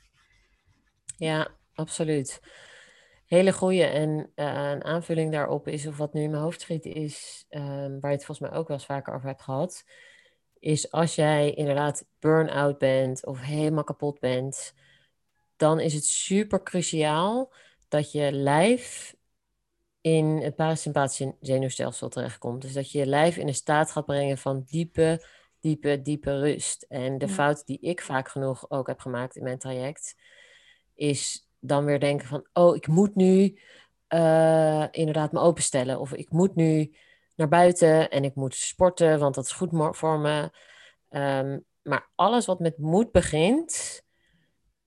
[1.17, 2.41] Ja, absoluut.
[3.25, 3.83] Hele goede.
[3.83, 7.61] En uh, een aanvulling daarop is, of wat nu in mijn hoofd schiet, is, uh,
[7.99, 9.85] waar je het volgens mij ook wel eens vaker over hebt gehad,
[10.59, 14.73] is als jij inderdaad burn-out bent of helemaal kapot bent,
[15.55, 17.53] dan is het super cruciaal
[17.87, 19.15] dat je lijf
[20.05, 22.61] in het parasympathische zenuwstelsel terechtkomt.
[22.61, 25.25] Dus dat je je lijf in een staat gaat brengen van diepe,
[25.59, 26.85] diepe, diepe rust.
[26.89, 30.15] En de fout die ik vaak genoeg ook heb gemaakt in mijn traject,
[30.93, 33.59] is dan weer denken van, oh, ik moet nu
[34.09, 35.99] uh, inderdaad me openstellen.
[35.99, 36.95] Of ik moet nu
[37.35, 40.51] naar buiten en ik moet sporten, want dat is goed voor me.
[41.09, 44.01] Um, maar alles wat met moed begint,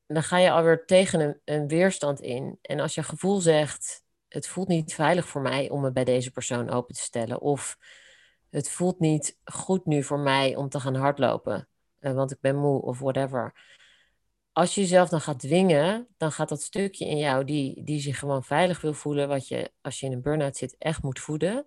[0.07, 2.59] dan ga je alweer tegen een, een weerstand in.
[2.63, 6.31] En als je gevoel zegt, het voelt niet veilig voor mij om me bij deze
[6.31, 7.41] persoon open te stellen.
[7.41, 7.79] Of
[8.51, 11.69] het voelt niet goed nu voor mij om te gaan hardlopen,
[12.01, 13.55] uh, want ik ben moe of whatever.
[14.53, 18.19] Als je jezelf dan gaat dwingen, dan gaat dat stukje in jou die, die zich
[18.19, 21.67] gewoon veilig wil voelen, wat je als je in een burn-out zit echt moet voeden,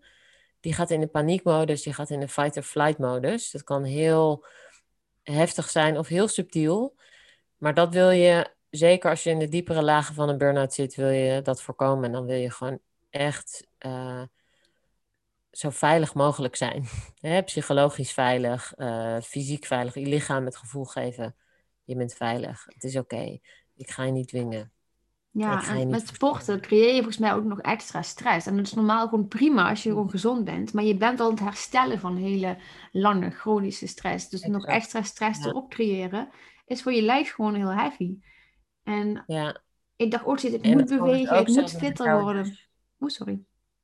[0.59, 3.51] die gaat in de paniekmodus, die gaat in de fight-or-flight modus.
[3.51, 4.45] Dat kan heel
[5.23, 6.95] heftig zijn of heel subtiel.
[7.57, 10.95] Maar dat wil je, zeker als je in de diepere lagen van een burn-out zit,
[10.95, 12.05] wil je dat voorkomen.
[12.05, 12.79] En dan wil je gewoon
[13.09, 14.23] echt uh,
[15.51, 16.85] zo veilig mogelijk zijn.
[17.19, 17.41] Hè?
[17.41, 21.35] Psychologisch veilig, uh, fysiek veilig, je lichaam het gevoel geven,
[21.83, 22.65] je bent veilig.
[22.65, 23.39] Het is oké.
[23.75, 24.71] Ik ga je niet dwingen.
[25.33, 28.47] Ja, en met sporten creëer je volgens mij ook nog extra stress.
[28.47, 30.73] En dat is normaal gewoon prima als je gewoon gezond bent.
[30.73, 32.57] Maar je bent al aan het herstellen van hele
[32.91, 34.29] lange chronische stress.
[34.29, 36.29] Dus nog extra stress erop creëren
[36.65, 38.17] is voor je lijf gewoon heel heavy.
[38.83, 39.61] En ja.
[39.95, 42.57] ik dacht, oh zit ik moet bewegen, ik moet fitter worden.
[42.99, 43.43] Oh, sorry.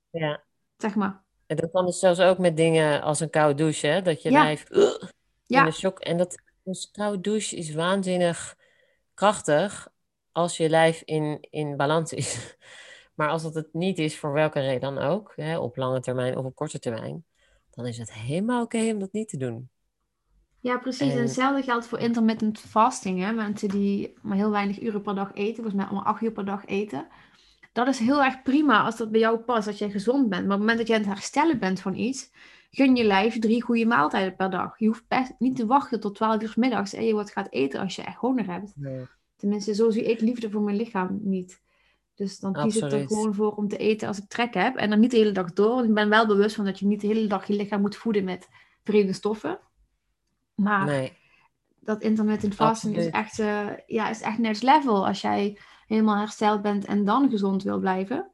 [0.09, 0.43] Ja.
[0.77, 1.23] Zeg maar.
[1.45, 4.01] En dat kan dus zelfs ook met dingen als een koude douche, hè?
[4.01, 4.93] Dat je lijf uh,
[5.45, 5.59] ja.
[5.59, 5.99] in de shock...
[5.99, 8.57] En dat dus koude douche is waanzinnig
[9.13, 9.87] krachtig
[10.31, 12.35] als je lijf in, in balans is.
[13.17, 16.37] Maar als dat het niet is, voor welke reden dan ook, hè, op lange termijn
[16.37, 17.25] of op korte termijn,
[17.69, 19.69] dan is het helemaal oké om dat niet te doen.
[20.59, 21.13] Ja, precies.
[21.13, 23.19] En, hetzelfde geldt voor intermittent fasting.
[23.19, 23.31] Hè?
[23.31, 26.45] Mensen die maar heel weinig uren per dag eten, volgens mij maar acht uur per
[26.45, 27.07] dag eten.
[27.73, 30.31] Dat is heel erg prima als dat bij jou past, als jij gezond bent.
[30.31, 32.31] Maar op het moment dat je aan het herstellen bent van iets,
[32.71, 34.79] gun je lijf drie goede maaltijden per dag.
[34.79, 37.79] Je hoeft best niet te wachten tot 12 uur middags en je wat gaat eten
[37.79, 38.71] als je echt honger hebt.
[38.75, 39.05] Nee.
[39.35, 41.61] Tenminste, zo zie ik liefde voor mijn lichaam niet.
[42.15, 44.75] Dus dan kies ik er gewoon voor om te eten als ik trek heb.
[44.75, 45.73] En dan niet de hele dag door.
[45.73, 47.95] Want ik ben wel bewust van dat je niet de hele dag je lichaam moet
[47.95, 48.47] voeden met
[48.83, 49.59] vreemde stoffen.
[50.57, 51.13] Maar nee.
[51.79, 56.61] dat intermittent fasting is echt, uh, ja, is echt next level als jij helemaal hersteld
[56.61, 58.31] bent en dan gezond wil blijven.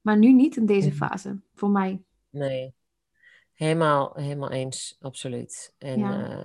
[0.00, 0.96] Maar nu niet in deze mhm.
[0.96, 2.02] fase, voor mij.
[2.30, 2.74] Nee,
[3.54, 5.74] helemaal, helemaal eens, absoluut.
[5.78, 6.28] En ja.
[6.28, 6.44] uh,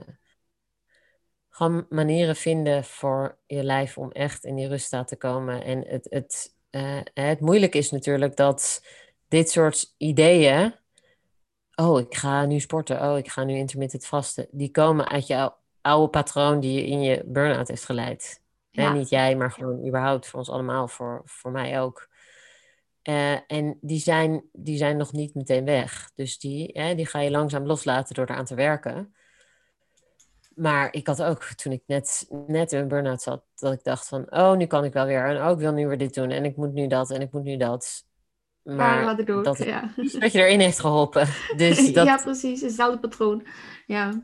[1.50, 5.64] gewoon manieren vinden voor je lijf om echt in die ruststaat te komen.
[5.64, 8.86] En het, het, uh, het moeilijk is natuurlijk dat
[9.28, 10.76] dit soort ideeën
[11.76, 15.58] oh, ik ga nu sporten, oh, ik ga nu intermittent vasten, die komen uit jouw
[15.82, 18.44] oude patroon die je in je burn-out heeft geleid.
[18.72, 18.94] Ja.
[18.94, 22.10] niet jij, maar gewoon überhaupt voor ons allemaal, voor, voor mij ook.
[23.04, 26.12] Uh, en die zijn, die zijn nog niet meteen weg.
[26.16, 29.16] Dus die, die ga je langzaam loslaten door eraan te werken.
[30.56, 34.08] Maar ik had ook, toen ik net, net in een burn-out zat, dat ik dacht
[34.08, 35.26] van, oh, nu kan ik wel weer.
[35.26, 36.32] En oh, ik wil nu weer dit doen.
[36.32, 37.12] En ik moet nu dat.
[37.12, 38.06] En ik moet nu dat.
[38.66, 39.94] Maar dat, dat, ja.
[40.20, 41.28] dat je erin heeft geholpen.
[41.56, 42.06] Dus dat...
[42.06, 42.62] ja, precies.
[42.62, 43.46] Hetzelfde patroon.
[43.86, 44.24] Ja.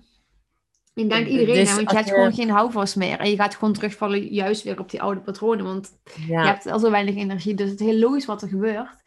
[0.93, 3.19] Ik denk iedereen, dus want je hebt gewoon geen houvast meer.
[3.19, 5.65] En je gaat gewoon terugvallen juist weer op die oude patronen.
[5.65, 5.91] Want
[6.27, 7.54] je hebt al zo weinig energie.
[7.56, 9.04] Dus het is heel logisch wat er gebeurt.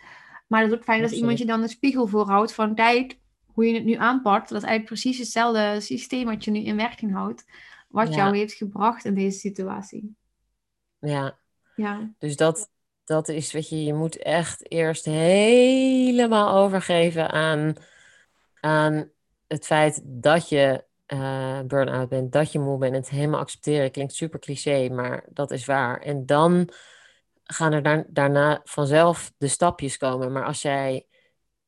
[0.46, 2.74] Maar het is ook fijn dat iemand je dan een spiegel voorhoudt van...
[2.74, 4.48] Kijk, hoe je het nu aanpakt.
[4.48, 7.44] Dat is eigenlijk precies hetzelfde systeem wat je nu in werking houdt.
[7.88, 10.16] Wat jou heeft gebracht in deze situatie.
[10.98, 11.38] Ja.
[11.76, 12.12] ja.
[12.18, 12.70] Dus dat,
[13.04, 17.74] dat is, weet je, je moet echt eerst helemaal overgeven aan,
[18.60, 19.10] aan
[19.46, 22.96] het feit dat je uh, burn-out bent, dat je moe bent.
[22.96, 26.00] Het helemaal accepteren klinkt super cliché, maar dat is waar.
[26.00, 26.68] En dan
[27.44, 30.32] gaan er daarna vanzelf de stapjes komen.
[30.32, 31.06] Maar als jij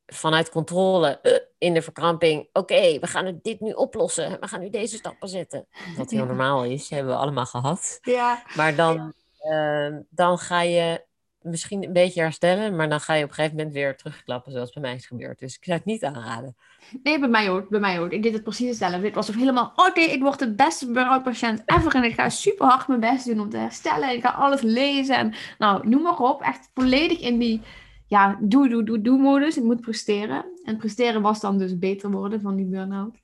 [0.07, 2.49] vanuit controle uh, in de verkramping.
[2.53, 4.41] Oké, we gaan dit nu oplossen.
[4.41, 5.67] We gaan nu deze stappen zetten.
[5.97, 7.99] Wat heel normaal is, hebben we allemaal gehad.
[8.03, 8.43] Ja.
[8.57, 9.13] Maar dan,
[9.51, 11.06] uh, dan ga je
[11.47, 14.73] misschien een beetje herstellen, maar dan ga je op een gegeven moment weer terugklappen, zoals
[14.73, 15.39] bij mij is gebeurd.
[15.39, 16.57] Dus ik zou het niet aanraden.
[17.03, 17.69] Nee, bij mij ook.
[17.69, 18.11] Bij mij ook.
[18.11, 19.01] Ik deed het precies hetzelfde.
[19.01, 22.29] Dit was of helemaal, oké, ik word de beste burn-out patiënt ever en ik ga
[22.29, 24.11] super hard mijn best doen om te herstellen.
[24.11, 26.43] Ik ga alles lezen en nou, noem maar op.
[26.43, 27.61] Echt volledig in die,
[28.07, 29.57] ja, doe, doe, doe, doe modus.
[29.57, 30.45] Ik moet presteren.
[30.65, 33.19] En presteren was dan dus beter worden van die burn-out.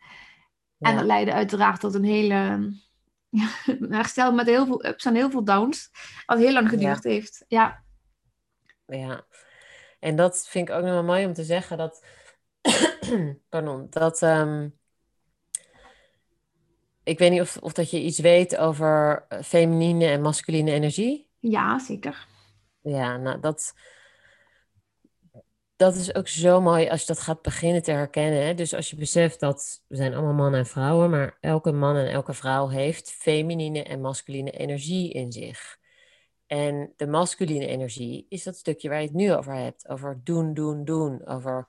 [0.77, 0.89] Ja.
[0.91, 2.35] En dat leidde uiteraard tot een hele
[3.41, 3.49] ja,
[3.89, 5.91] herstel met heel veel ups en heel veel downs.
[6.27, 7.11] Wat heel lang geduurd Ja.
[7.11, 7.45] heeft.
[7.49, 7.83] Ja,
[8.99, 9.27] Ja,
[10.01, 12.05] en dat vind ik ook nog wel mooi om te zeggen dat,
[13.49, 14.69] pardon, dat, ehm,
[17.03, 21.29] ik weet niet of, of dat je iets weet over eh, feminine en masculine energie.
[21.39, 22.27] ja zeker.
[22.81, 23.75] Ja, nou dat,
[25.77, 28.47] dat is ook zo mooi als je dat gaat beginnen te herkennen.
[28.47, 28.55] Hè?
[28.55, 32.11] Dus als je beseft dat we zijn allemaal mannen en vrouwen, maar elke man en
[32.11, 35.81] elke vrouw heeft feminine en masculine energie in zich.
[36.53, 39.89] En de masculine energie is dat stukje waar je het nu over hebt.
[39.89, 41.27] Over doen, doen, doen.
[41.27, 41.67] Over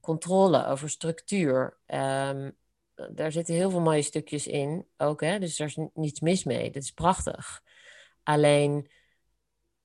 [0.00, 1.78] controle, over structuur.
[1.86, 2.50] Ehm,
[3.12, 5.20] daar zitten heel veel mooie stukjes in ook.
[5.20, 5.38] Hè?
[5.38, 6.70] Dus daar is ni- niets mis mee.
[6.70, 7.62] Dat is prachtig.
[8.22, 8.90] Alleen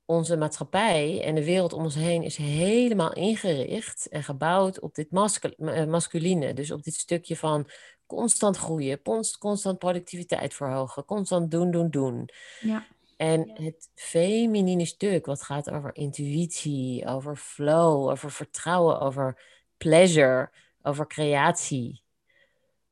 [0.05, 5.07] onze maatschappij en de wereld om ons heen is helemaal ingericht en gebouwd op dit
[5.09, 6.53] eh, masculine.
[6.53, 7.69] Dus op dit stukje van
[8.05, 12.29] constant groeien, const- constant productiviteit verhogen, constant doen, doen, doen.
[12.59, 12.87] Ja.
[13.19, 19.41] En het feminine stuk, wat gaat over intuïtie, over flow, over vertrouwen, over
[19.77, 20.51] pleasure,
[20.81, 22.03] over creatie.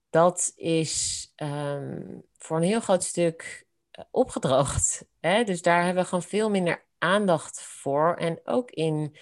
[0.09, 5.05] Dat is ehm, voor een heel groot stuk eh, opgedroogd.
[5.19, 5.43] Hè?
[5.43, 8.15] Dus daar hebben we gewoon veel minder aandacht voor.
[8.15, 9.15] En ook in,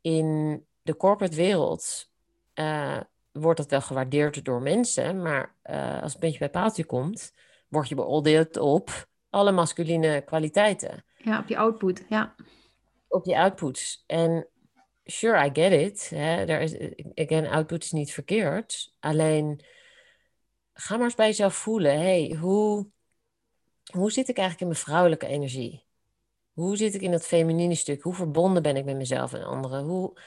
[0.00, 2.10] in de corporate wereld
[2.54, 3.00] eh,
[3.32, 5.22] wordt dat wel gewaardeerd door mensen.
[5.22, 7.32] Maar eh, als het een beetje bij paaltje komt,
[7.68, 9.06] word je beoordeeld op
[9.36, 12.04] alle masculine kwaliteiten Ja, op die output.
[12.08, 12.34] Ja.
[13.08, 14.04] op je outputs.
[14.06, 14.46] En
[15.04, 16.08] sure, I get it.
[16.08, 16.46] Hè?
[16.46, 16.76] Daar is,
[17.14, 18.94] again, output is niet verkeerd.
[19.00, 19.60] Alleen
[20.72, 21.98] ga maar eens bij jezelf voelen.
[21.98, 22.86] hey, hoe,
[23.92, 25.84] hoe zit ik eigenlijk in mijn vrouwelijke energie?
[26.52, 28.02] Hoe zit ik in dat feminine stuk?
[28.02, 29.84] Hoe verbonden ben ik met mezelf en anderen?
[29.84, 30.20] Hoe,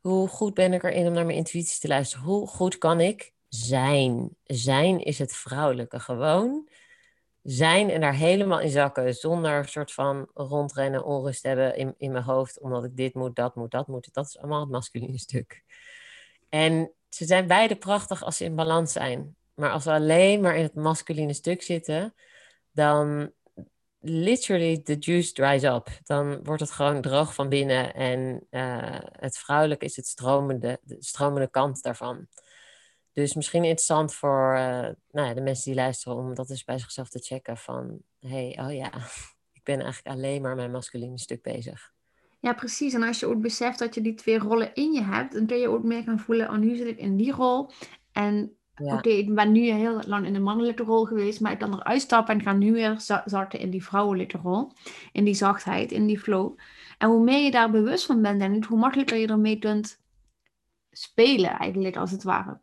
[0.00, 2.24] hoe goed ben ik erin om naar mijn intuïtie te luisteren?
[2.24, 4.36] Hoe goed kan ik zijn?
[4.44, 6.00] Zijn is het vrouwelijke.
[6.00, 6.68] Gewoon
[7.46, 9.14] zijn en daar helemaal in zakken.
[9.14, 12.60] Zonder een soort van rondrennen, onrust hebben in, in mijn hoofd.
[12.60, 14.08] Omdat ik dit moet, dat moet, dat moet.
[14.12, 15.62] Dat is allemaal het masculine stuk.
[16.48, 19.36] En ze zijn beide prachtig als ze in balans zijn.
[19.54, 22.14] Maar als we alleen maar in het masculine stuk zitten,
[22.70, 23.32] dan
[24.00, 25.88] literally the juice dries up.
[26.04, 27.94] Dan wordt het gewoon droog van binnen.
[27.94, 32.26] En uh, het vrouwelijke is het stromende, de stromende kant daarvan.
[33.16, 36.78] Dus misschien interessant voor uh, nou ja, de mensen die luisteren om dat eens bij
[36.78, 38.92] zichzelf te checken van hey, oh ja,
[39.58, 41.92] ik ben eigenlijk alleen maar mijn masculine stuk bezig.
[42.40, 42.94] Ja, precies.
[42.94, 45.56] En als je ook beseft dat je die twee rollen in je hebt, dan kun
[45.56, 47.70] je ook meer gaan voelen, oh, nu zit ik in die rol.
[48.12, 48.84] En ja.
[48.84, 51.74] oké, okay, ik ben nu heel lang in de mannelijke rol geweest, maar ik kan
[51.74, 54.72] eruit stappen en ga nu weer zakken in die vrouwelijke rol.
[55.12, 56.58] In die zachtheid, in die flow.
[56.98, 60.00] En hoe meer je daar bewust van bent, en hoe makkelijker je ermee kunt
[60.90, 62.60] spelen, eigenlijk, als het ware.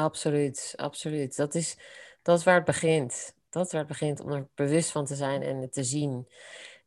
[0.00, 1.36] Absoluut, absoluut.
[1.36, 1.76] Dat is,
[2.22, 3.34] dat is waar het begint.
[3.50, 6.28] Dat is waar het begint, om er bewust van te zijn en het te zien.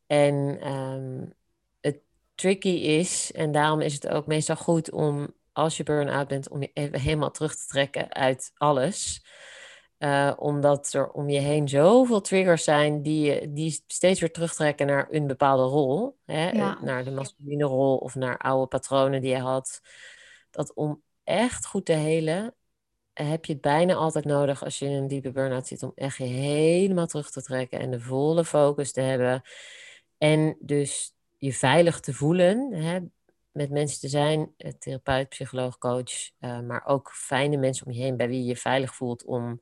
[0.06, 1.34] En um,
[1.80, 2.00] het
[2.34, 6.60] tricky is, en daarom is het ook meestal goed om, als je burn-out bent, om
[6.60, 9.24] je even helemaal terug te trekken uit alles.
[9.98, 15.06] Uh, omdat er om je heen zoveel triggers zijn die, die steeds weer terugtrekken naar
[15.10, 16.16] een bepaalde rol.
[16.24, 16.50] Hè?
[16.50, 16.78] Ja.
[16.82, 19.80] Naar de masculine rol of naar oude patronen die je had.
[20.50, 22.54] Dat om echt goed te helen,
[23.14, 26.16] heb je het bijna altijd nodig als je in een diepe burn-out zit om echt
[26.16, 29.42] helemaal terug te trekken en de volle focus te hebben.
[30.18, 32.98] En dus je veilig te voelen, hè,
[33.52, 38.16] met mensen te zijn, therapeut, psycholoog, coach, uh, maar ook fijne mensen om je heen
[38.16, 39.60] bij wie je je veilig voelt om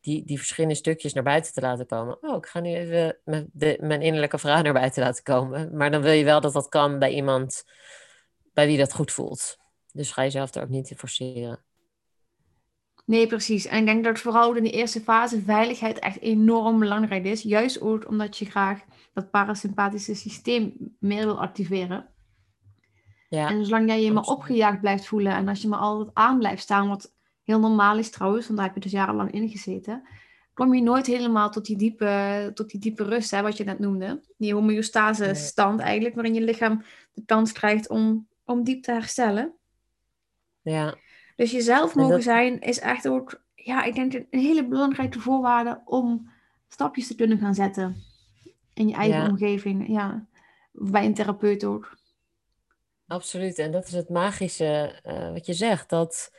[0.00, 2.22] die, die verschillende stukjes naar buiten te laten komen.
[2.22, 3.50] Oh, ik ga nu even mijn,
[3.80, 5.76] mijn innerlijke vrouw naar buiten laten komen.
[5.76, 7.64] Maar dan wil je wel dat dat kan bij iemand
[8.52, 9.58] bij wie dat goed voelt.
[9.92, 11.64] Dus ga jezelf er ook niet in forceren.
[13.06, 13.66] Nee, precies.
[13.66, 17.42] En ik denk dat vooral in de eerste fase veiligheid echt enorm belangrijk is.
[17.42, 18.80] Juist ook omdat je graag
[19.12, 22.08] dat parasympathische systeem meer wil activeren.
[23.28, 26.38] Ja, en zolang jij je maar opgejaagd blijft voelen en als je maar altijd aan
[26.38, 27.12] blijft staan, wat
[27.44, 30.08] heel normaal is trouwens, want daar heb je dus jarenlang in gezeten,
[30.54, 33.78] kom je nooit helemaal tot die diepe, tot die diepe rust, hè, wat je net
[33.78, 34.20] noemde.
[34.36, 39.54] Die homeostase stand eigenlijk, waarin je lichaam de kans krijgt om, om diep te herstellen.
[40.62, 40.94] Ja.
[41.36, 45.20] Dus jezelf En mogen dat- zijn is echt ook, ja, ik denk een hele belangrijke
[45.20, 46.30] voorwaarde om
[46.68, 47.96] stapjes te kunnen gaan zetten
[48.74, 49.28] in je eigen Ja.
[49.28, 49.88] omgeving.
[49.88, 50.26] Ja,
[50.72, 51.98] bij een therapeut ook.
[53.06, 53.58] Absoluut.
[53.58, 55.88] En dat is het magische eh, wat je zegt.
[55.88, 56.32] Dat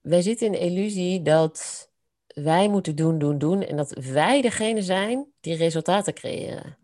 [0.00, 1.88] wij zitten in de illusie dat
[2.26, 3.62] wij moeten doen, doen, doen.
[3.62, 6.76] En dat wij degene zijn die resultaten creëren.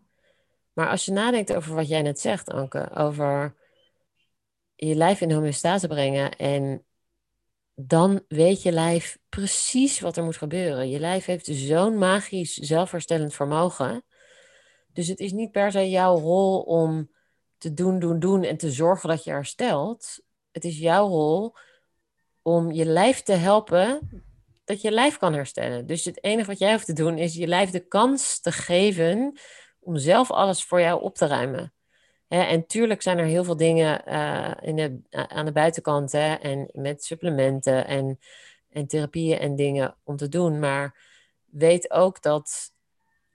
[0.73, 3.55] Maar als je nadenkt over wat jij net zegt, Anke, over
[4.75, 6.85] je lijf in homeostase brengen en
[7.75, 10.89] dan weet je lijf precies wat er moet gebeuren.
[10.89, 14.03] Je lijf heeft zo'n magisch zelfherstellend vermogen.
[14.93, 17.11] Dus het is niet per se jouw rol om
[17.57, 20.19] te doen, doen, doen en te zorgen dat je herstelt.
[20.51, 21.55] Het is jouw rol
[22.41, 24.09] om je lijf te helpen
[24.65, 25.85] dat je lijf kan herstellen.
[25.85, 29.39] Dus het enige wat jij hoeft te doen is je lijf de kans te geven
[29.79, 31.74] om zelf alles voor jou op te ruimen.
[32.43, 37.03] En tuurlijk zijn er heel veel dingen eh, in aan de buitenkant hè, en met
[37.03, 38.19] supplementen en,
[38.69, 40.59] en therapieën en dingen om te doen.
[40.59, 40.97] Maar
[41.45, 42.73] weet ook dat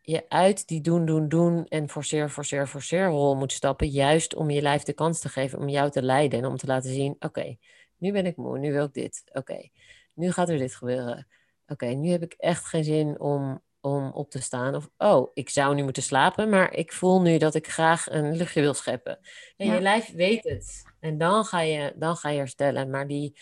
[0.02, 3.88] je uit die doen, doen, doen en forceer, forceer, forceer rol moet stappen.
[3.88, 6.66] Juist om je lijf de kans te geven om jou te leiden en om te
[6.66, 7.56] laten zien: oké,
[7.96, 9.22] nu ben ik moe, nu wil ik dit.
[9.32, 9.68] Oké,
[10.14, 11.26] nu gaat er dit gebeuren.
[11.66, 14.74] Oké, nu heb ik echt geen zin om, om op te staan.
[14.74, 18.36] Of, oh, ik zou nu moeten slapen, maar ik voel nu dat ik graag een
[18.36, 19.18] luchtje wil scheppen.
[19.56, 19.74] En Ja.
[19.74, 20.82] je lijf weet het.
[21.00, 22.90] En dan ga, je, dan ga je herstellen.
[22.90, 23.36] Maar die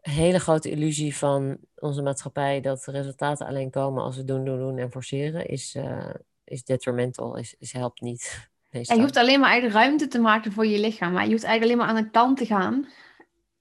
[0.00, 2.60] hele grote illusie van onze maatschappij...
[2.60, 5.46] dat de resultaten alleen komen als we doen, doen, doen en forceren...
[5.46, 8.48] is, eh, is detrimental, is, is helpt niet.
[8.70, 8.96] Meestal.
[8.96, 11.12] je hoeft alleen maar eigen ruimte te maken voor je lichaam.
[11.12, 12.88] Maar je hoeft eigenlijk alleen maar aan de kant te gaan.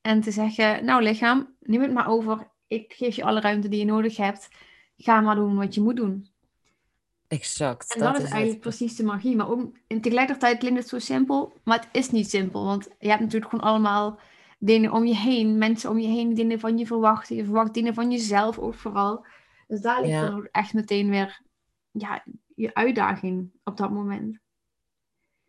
[0.01, 2.51] En te zeggen, nou lichaam, neem het maar over.
[2.67, 4.47] Ik geef je alle ruimte die je nodig hebt.
[5.01, 6.27] Ga maar doen wat je moet doen.
[7.27, 7.95] Exact.
[7.95, 9.35] En dat, is eigenlijk precies de magie.
[9.35, 12.65] Maar ook, en tegelijkertijd klinkt het zo simpel, maar het is niet simpel.
[12.65, 14.19] Want je hebt natuurlijk gewoon allemaal
[14.59, 15.57] dingen om je heen.
[15.57, 17.35] Mensen om je heen dingen van je verwachten.
[17.35, 19.25] Je verwacht dingen van jezelf ook vooral.
[19.67, 20.21] Dus daar ligt Ja.
[20.21, 21.41] dan ook echt meteen weer
[21.91, 22.23] ja,
[22.55, 24.37] je uitdaging op dat moment.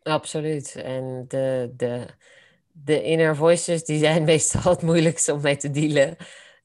[0.01, 0.75] Absoluut.
[0.75, 2.07] En de, de,
[2.71, 6.17] de inner voices die zijn meestal het moeilijkste om mee te dealen.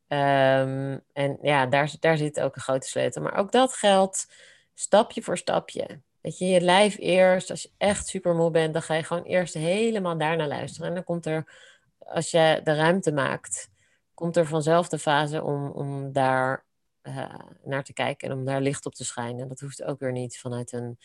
[0.09, 3.23] Ehm, en ja, daar, daar zit ook een grote sleutel.
[3.23, 4.33] Maar ook dat geldt
[4.75, 6.01] stapje voor stapje.
[6.21, 9.23] Weet je, je lijf eerst, als je echt super moe bent, dan ga je gewoon
[9.23, 10.89] eerst helemaal daarna luisteren.
[10.89, 11.53] En dan komt er,
[11.99, 13.71] als je de ruimte maakt,
[14.15, 16.65] komt er vanzelf de fase om, om daar
[17.03, 19.43] eh, naar te kijken en om daar licht op te schijnen.
[19.43, 20.99] En dat hoeft ook weer niet vanuit een,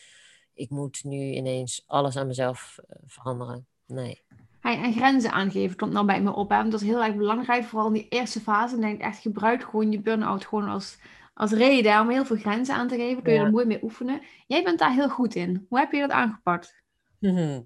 [0.54, 3.66] ik moet nu ineens alles aan mezelf eh, veranderen.
[3.86, 4.22] Nee.
[4.62, 6.50] En grenzen aangeven komt nou bij me op.
[6.50, 6.68] Hè?
[6.68, 8.74] Dat is heel erg belangrijk, vooral in die eerste fase.
[8.74, 10.98] En denk ik echt, gebruik gewoon je burn-out gewoon als,
[11.34, 13.22] als reden om heel veel grenzen aan te geven.
[13.22, 13.44] Kun je Ja.
[13.44, 14.20] er mooi mee oefenen.
[14.46, 15.66] Jij bent daar heel goed in.
[15.68, 16.82] Hoe heb je dat aangepakt?
[17.18, 17.60] Mhm.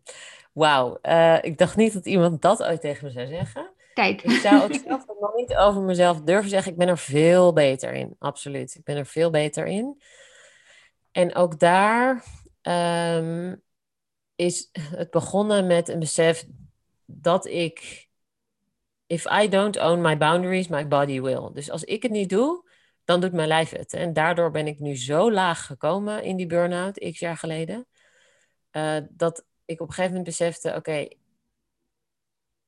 [0.53, 3.71] Wauw, eh, ik dacht niet dat iemand dat ooit tegen me zou zeggen.
[3.95, 6.73] Kijk, Ik zou ook zelf nog niet over mezelf durven zeggen.
[6.73, 8.75] Ik ben er veel beter in, absoluut.
[8.75, 10.03] Ik ben er veel beter in.
[11.13, 12.25] En ook daar
[12.63, 13.55] ehm,
[14.35, 16.45] is het begonnen met een besef
[17.07, 18.09] dat ik,
[19.07, 21.51] if I don't own my boundaries, my body will.
[21.53, 22.71] Dus als ik het niet doe,
[23.05, 23.93] dan doet mijn lijf het.
[23.93, 27.87] En daardoor ben ik nu zo laag gekomen in die burn-out, x jaar geleden,
[28.71, 31.09] eh, dat ik op een gegeven moment besefte, oké,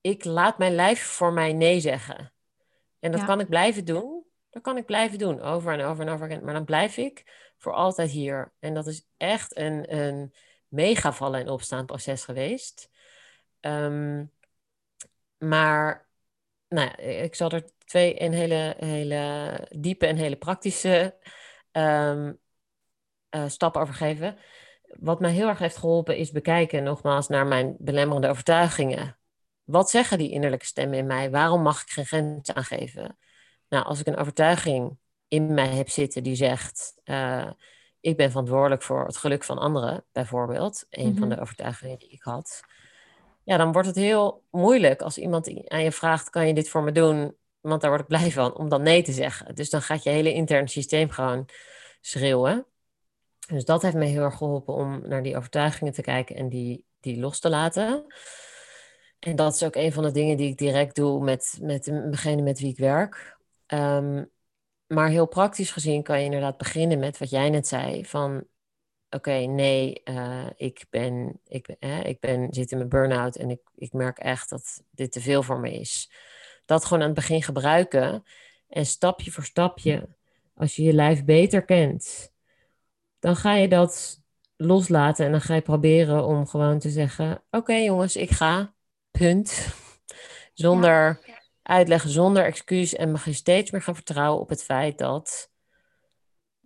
[0.01, 2.33] ik laat mijn lijf voor mij nee zeggen.
[3.01, 3.27] En dat Ja.
[3.27, 4.27] kan ik blijven doen.
[4.51, 6.45] Dat kan ik blijven doen, over en over en over again.
[6.45, 7.25] Maar dan blijf ik
[7.59, 8.53] voor altijd hier.
[8.59, 10.35] En dat is echt een, een
[10.69, 12.91] mega vallen en opstaan proces geweest.
[13.61, 14.25] Ehm,
[15.39, 16.09] maar
[16.69, 21.19] nou, ik zal er twee een hele, hele diepe en hele praktische
[21.71, 22.33] ehm,
[23.29, 24.37] eh, stappen over geven.
[24.83, 29.19] Wat mij heel erg heeft geholpen is bekijken nogmaals naar mijn belemmerende overtuigingen.
[29.65, 31.31] Wat zeggen die innerlijke stemmen in mij?
[31.31, 33.19] Waarom mag ik geen grenzen aangeven?
[33.69, 37.51] Nou, als ik een overtuiging in mij heb zitten die zegt: eh,
[38.01, 41.37] Ik ben verantwoordelijk voor het geluk van anderen, bijvoorbeeld, een van Mhm.
[41.37, 42.63] de overtuigingen die ik had.
[43.49, 46.83] Ja, dan wordt het heel moeilijk als iemand aan je vraagt: Kan je dit voor
[46.83, 47.37] me doen?
[47.61, 49.55] Want daar word ik blij van, om dan nee te zeggen.
[49.55, 51.49] Dus dan gaat je hele interne systeem gewoon
[52.01, 52.67] schreeuwen.
[53.47, 56.85] Dus dat heeft mij heel erg geholpen om naar die overtuigingen te kijken en die,
[57.01, 58.07] die los te laten.
[59.19, 62.43] En dat is ook een van de dingen die ik direct doe met, met degene
[62.43, 63.39] met wie ik werk.
[63.67, 64.25] Ehm,
[64.87, 68.07] maar heel praktisch gezien kan je inderdaad beginnen met wat jij net zei.
[68.07, 68.47] Van
[69.11, 73.61] oké, nee, eh, ik, ben, ik, ben, ik ben, zit in mijn burn-out en ik,
[73.75, 76.11] ik merk echt dat dit te veel voor me is.
[76.65, 78.25] Dat gewoon aan het begin gebruiken.
[78.69, 80.09] En stapje voor stapje,
[80.55, 82.33] als je je lijf beter kent,
[83.19, 84.21] dan ga je dat
[84.57, 88.75] loslaten en dan ga je proberen om gewoon te zeggen: Oké, jongens, ik ga.
[89.11, 89.69] Punt.
[90.55, 91.21] Zonder
[91.63, 92.95] uitleggen, zonder excuus.
[92.95, 95.51] En mag je steeds meer gaan vertrouwen op het feit dat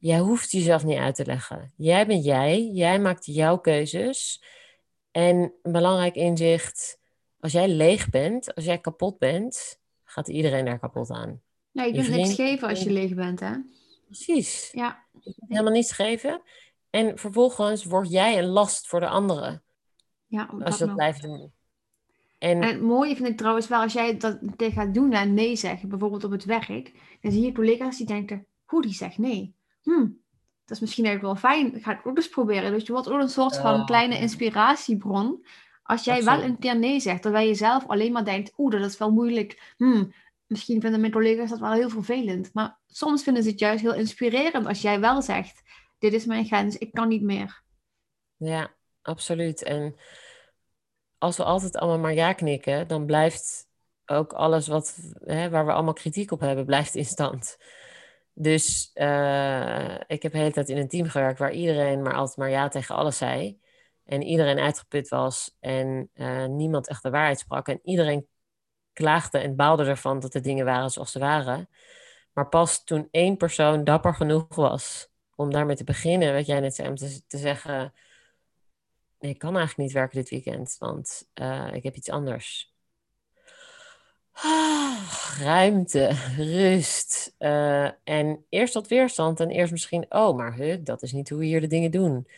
[0.02, 1.72] jij hoeft jezelf niet uit te leggen.
[1.76, 4.42] Jij bent jij, jij maakt jouw keuzes.
[5.10, 6.98] En een belangrijk inzicht,
[7.40, 11.40] als jij leeg bent, als jij kapot bent, gaat iedereen daar kapot aan.
[11.70, 13.52] Ja, je kunt niks geven als je leeg bent, hè?
[14.04, 14.70] Precies.
[14.72, 15.04] Ja.
[15.12, 16.42] Je kunt helemaal niets geven.
[16.90, 19.62] En vervolgens word jij een last voor de anderen.
[20.26, 21.52] Ja, als je dat blijft doen.
[22.38, 25.56] En, en, het mooie vind ik trouwens wel, als jij dat gaat doen en nee
[25.56, 29.54] zeggen, bijvoorbeeld op het werk, dan zie je collega's die denken, hoe die zegt nee.
[29.82, 30.06] Hm,
[30.64, 32.72] dat is misschien eigenlijk wel fijn, ga ik ook eens proberen.
[32.72, 35.46] Dus je wordt ook een soort van kleine inspiratiebron.
[35.82, 38.90] Als jij wel een keer nee zegt, terwijl je zelf alleen maar denkt, oeh, dat
[38.90, 39.74] is wel moeilijk.
[39.76, 40.04] Hm,
[40.46, 42.50] misschien vinden mijn collega's dat wel heel vervelend.
[42.52, 45.62] Maar soms vinden ze het juist heel inspirerend als jij wel zegt,
[45.98, 47.62] dit is mijn grens, ik kan niet meer.
[48.36, 49.62] Ja, absoluut.
[49.62, 49.96] En
[51.18, 53.66] als we altijd allemaal maar ja knikken, dan blijft
[54.06, 57.58] ook alles wat, hè, waar we allemaal kritiek op hebben, blijft in stand.
[58.34, 62.36] Dus uh, ik heb de hele tijd in een team gewerkt waar iedereen maar altijd
[62.36, 63.60] maar ja tegen alles zei.
[64.04, 67.68] En iedereen uitgeput was en uh, niemand echt de waarheid sprak.
[67.68, 68.26] En iedereen
[68.92, 71.68] klaagde en baalde ervan dat de dingen waren zoals ze waren.
[72.32, 76.74] Maar pas toen één persoon dapper genoeg was om daarmee te beginnen, wat jij net
[76.74, 77.92] zei, om te, zeggen:
[79.18, 82.71] Nee, ik kan eigenlijk niet werken dit weekend, want uh, ik heb iets anders.
[84.32, 87.34] Ah, ruimte, rust.
[87.38, 91.38] Uh, en eerst wat weerstand en eerst misschien, oh, maar huh, dat is niet hoe
[91.38, 92.28] we hier de dingen doen.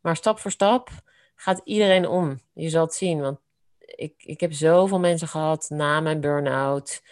[0.00, 0.90] Maar stap voor stap
[1.34, 2.40] gaat iedereen om.
[2.52, 3.38] Je zal het zien, want
[3.78, 7.02] ik, ik heb zoveel mensen gehad na mijn burn-out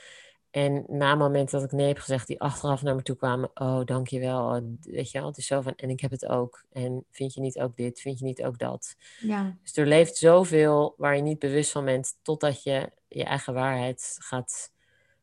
[0.55, 3.51] en na moment dat ik nee heb gezegd, die achteraf naar me toe kwamen.
[3.55, 4.61] Oh, dankjewel.
[4.81, 6.65] Weet je wel, het is zo van, en ik heb het ook.
[6.73, 8.01] En vind je niet ook dit?
[8.01, 8.97] Vind je niet ook dat?
[9.21, 9.57] Ja.
[9.63, 14.17] Dus er leeft zoveel waar je niet bewust van bent, totdat je je eigen waarheid
[14.21, 14.73] gaat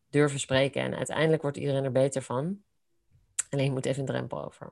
[0.10, 0.82] durven spreken.
[0.82, 2.62] En uiteindelijk wordt iedereen er beter van.
[3.50, 4.70] Alleen je moet even een drempel over.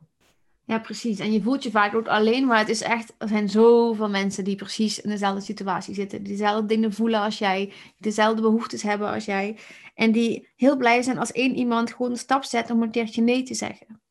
[0.70, 1.20] Ja, precies.
[1.20, 4.44] En je voelt je vaak ook alleen, maar het is echt, er zijn zoveel mensen
[4.44, 6.24] die precies in dezelfde situatie zitten.
[6.24, 9.58] Die dezelfde dingen voelen als jij, dezelfde behoeftes hebben als jij.
[9.96, 13.22] En die heel blij zijn als één iemand gewoon een stap zet om een keertje
[13.22, 14.02] nee te zeggen.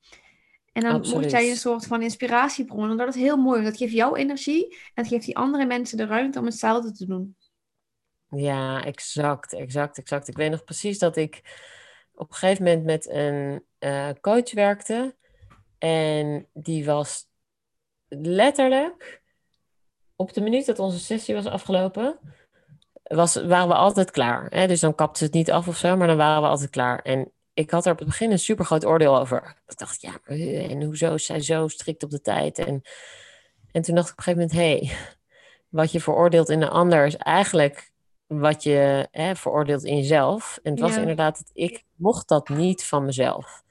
[0.72, 1.20] En dan Absoluut.
[1.20, 2.90] word jij een soort van inspiratiebron.
[2.90, 5.96] En dat is heel mooi, dat geeft jou energie en dat geeft die andere mensen
[5.96, 7.36] de ruimte om hetzelfde te doen.
[8.30, 10.28] Ja, exact, exact, exact.
[10.28, 11.40] Ik weet nog precies dat ik
[12.12, 15.16] op een gegeven moment met een uh, coach werkte.
[15.78, 17.26] En die was
[18.08, 19.22] letterlijk
[20.16, 22.18] op de minuut dat onze sessie was afgelopen,
[23.02, 24.46] was, waren we altijd klaar.
[24.50, 24.66] Hè?
[24.66, 26.98] Dus dan kapte ze het niet af of zo, maar dan waren we altijd klaar.
[27.02, 29.56] En ik had er op het begin een super groot oordeel over.
[29.66, 32.58] Ik dacht, ja, maar, en hoezo is zij zo strikt op de tijd?
[32.58, 32.82] En,
[33.72, 34.96] en toen dacht ik op een gegeven moment, hé, hey,
[35.68, 37.90] wat je veroordeelt in de ander is eigenlijk
[38.26, 40.58] wat je hè, veroordeelt in jezelf.
[40.62, 43.62] En het was inderdaad dat ik mocht dat niet van mezelf.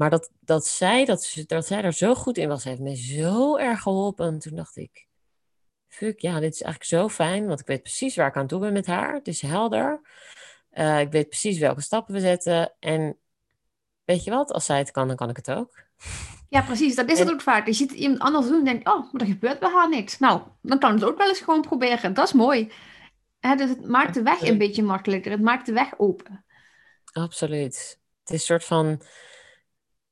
[0.00, 3.56] Maar dat, dat, zij, dat, dat zij er zo goed in was, heeft me zo
[3.56, 4.26] erg geholpen.
[4.26, 5.06] En toen dacht ik,
[5.88, 7.46] fuck, ja, dit is eigenlijk zo fijn.
[7.46, 9.14] Want ik weet precies waar ik aan toe ben met haar.
[9.14, 10.00] Het is helder.
[10.72, 12.74] Uh, ik weet precies welke stappen we zetten.
[12.78, 13.18] En
[14.04, 15.82] weet je wat, als zij het kan, dan kan ik het ook.
[16.48, 16.94] Ja, precies.
[16.94, 17.66] Dat is het ook vaak.
[17.66, 20.18] Je ziet iemand anders doen en denkt, oh, maar er gebeurt bij haar niks.
[20.18, 22.14] Nou, dan kan het ook wel eens gewoon proberen.
[22.14, 22.72] Dat is mooi.
[23.40, 25.30] Dus het maakt de weg een beetje makkelijker.
[25.30, 26.44] Het maakt de weg open.
[27.12, 27.98] Absoluut.
[28.20, 29.02] Het is een soort van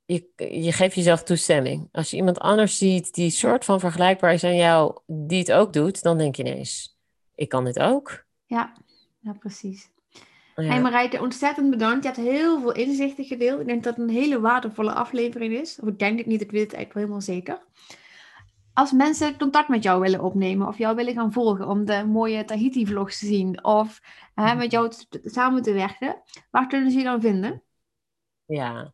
[0.08, 1.88] je, je geeft jezelf toestemming.
[1.92, 5.72] Als je iemand anders ziet die soort van vergelijkbaar is aan jou, die het ook
[5.72, 6.98] doet, dan denk je ineens,
[7.34, 8.24] ik kan dit ook.
[8.46, 8.72] Ja,
[9.20, 9.90] ja precies.
[10.54, 10.64] Ja.
[10.64, 12.04] Hey Marijke, ontzettend bedankt.
[12.04, 13.60] Je hebt heel veel inzichten gedeeld.
[13.60, 15.80] Ik denk dat het een hele waardevolle aflevering is.
[15.80, 17.66] Of ik denk het niet, ik weet het eigenlijk wel helemaal zeker.
[18.72, 22.44] Als mensen contact met jou willen opnemen of jou willen gaan volgen om de mooie
[22.44, 24.00] Tahiti-vlogs te zien of
[24.34, 24.92] hè, met jou
[25.24, 27.62] samen te werken, waar kunnen ze je dan vinden?
[28.46, 28.92] Ja,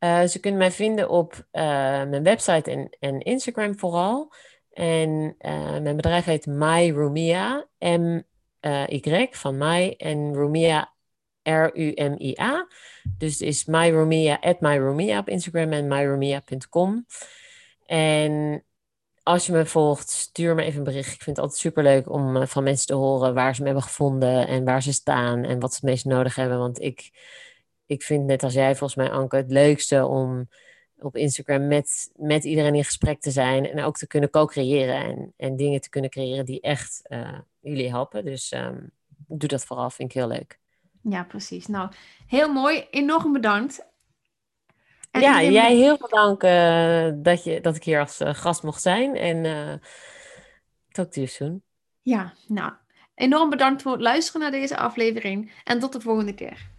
[0.00, 1.62] uh, ze kunnen mij vinden op uh,
[2.04, 4.32] mijn website en, en Instagram vooral.
[4.72, 10.92] En uh, mijn bedrijf heet MyRumia, M-Y van My en Rumia,
[11.42, 12.66] R-U-M-I-A.
[13.18, 17.06] Dus is MyRumia, at MyRumia op Instagram en MyRumia.com.
[17.86, 18.64] En
[19.22, 21.14] als je me volgt, stuur me even een bericht.
[21.14, 24.46] Ik vind het altijd superleuk om van mensen te horen waar ze me hebben gevonden
[24.46, 26.58] en waar ze staan en wat ze het meest nodig hebben.
[26.58, 27.10] Want ik
[27.90, 30.48] ik vind net als jij volgens mij, Anke, het leukste om
[30.98, 35.32] op Instagram met, met iedereen in gesprek te zijn en ook te kunnen co-creëren en,
[35.36, 38.24] en dingen te kunnen creëren die echt uh, jullie helpen.
[38.24, 38.90] Dus um,
[39.26, 40.58] doe dat vooral, vind ik heel leuk.
[41.02, 41.66] Ja, precies.
[41.66, 41.90] Nou,
[42.26, 42.86] heel mooi.
[42.90, 43.86] Enorm bedankt.
[45.10, 48.62] En ja, jij heel veel dank uh, dat, je, dat ik hier als uh, gast
[48.62, 49.16] mocht zijn.
[49.16, 49.80] En
[50.88, 51.62] talk to you soon.
[52.02, 52.72] Ja, nou,
[53.14, 56.70] Enorm bedankt voor het luisteren naar deze aflevering en tot de volgende keer.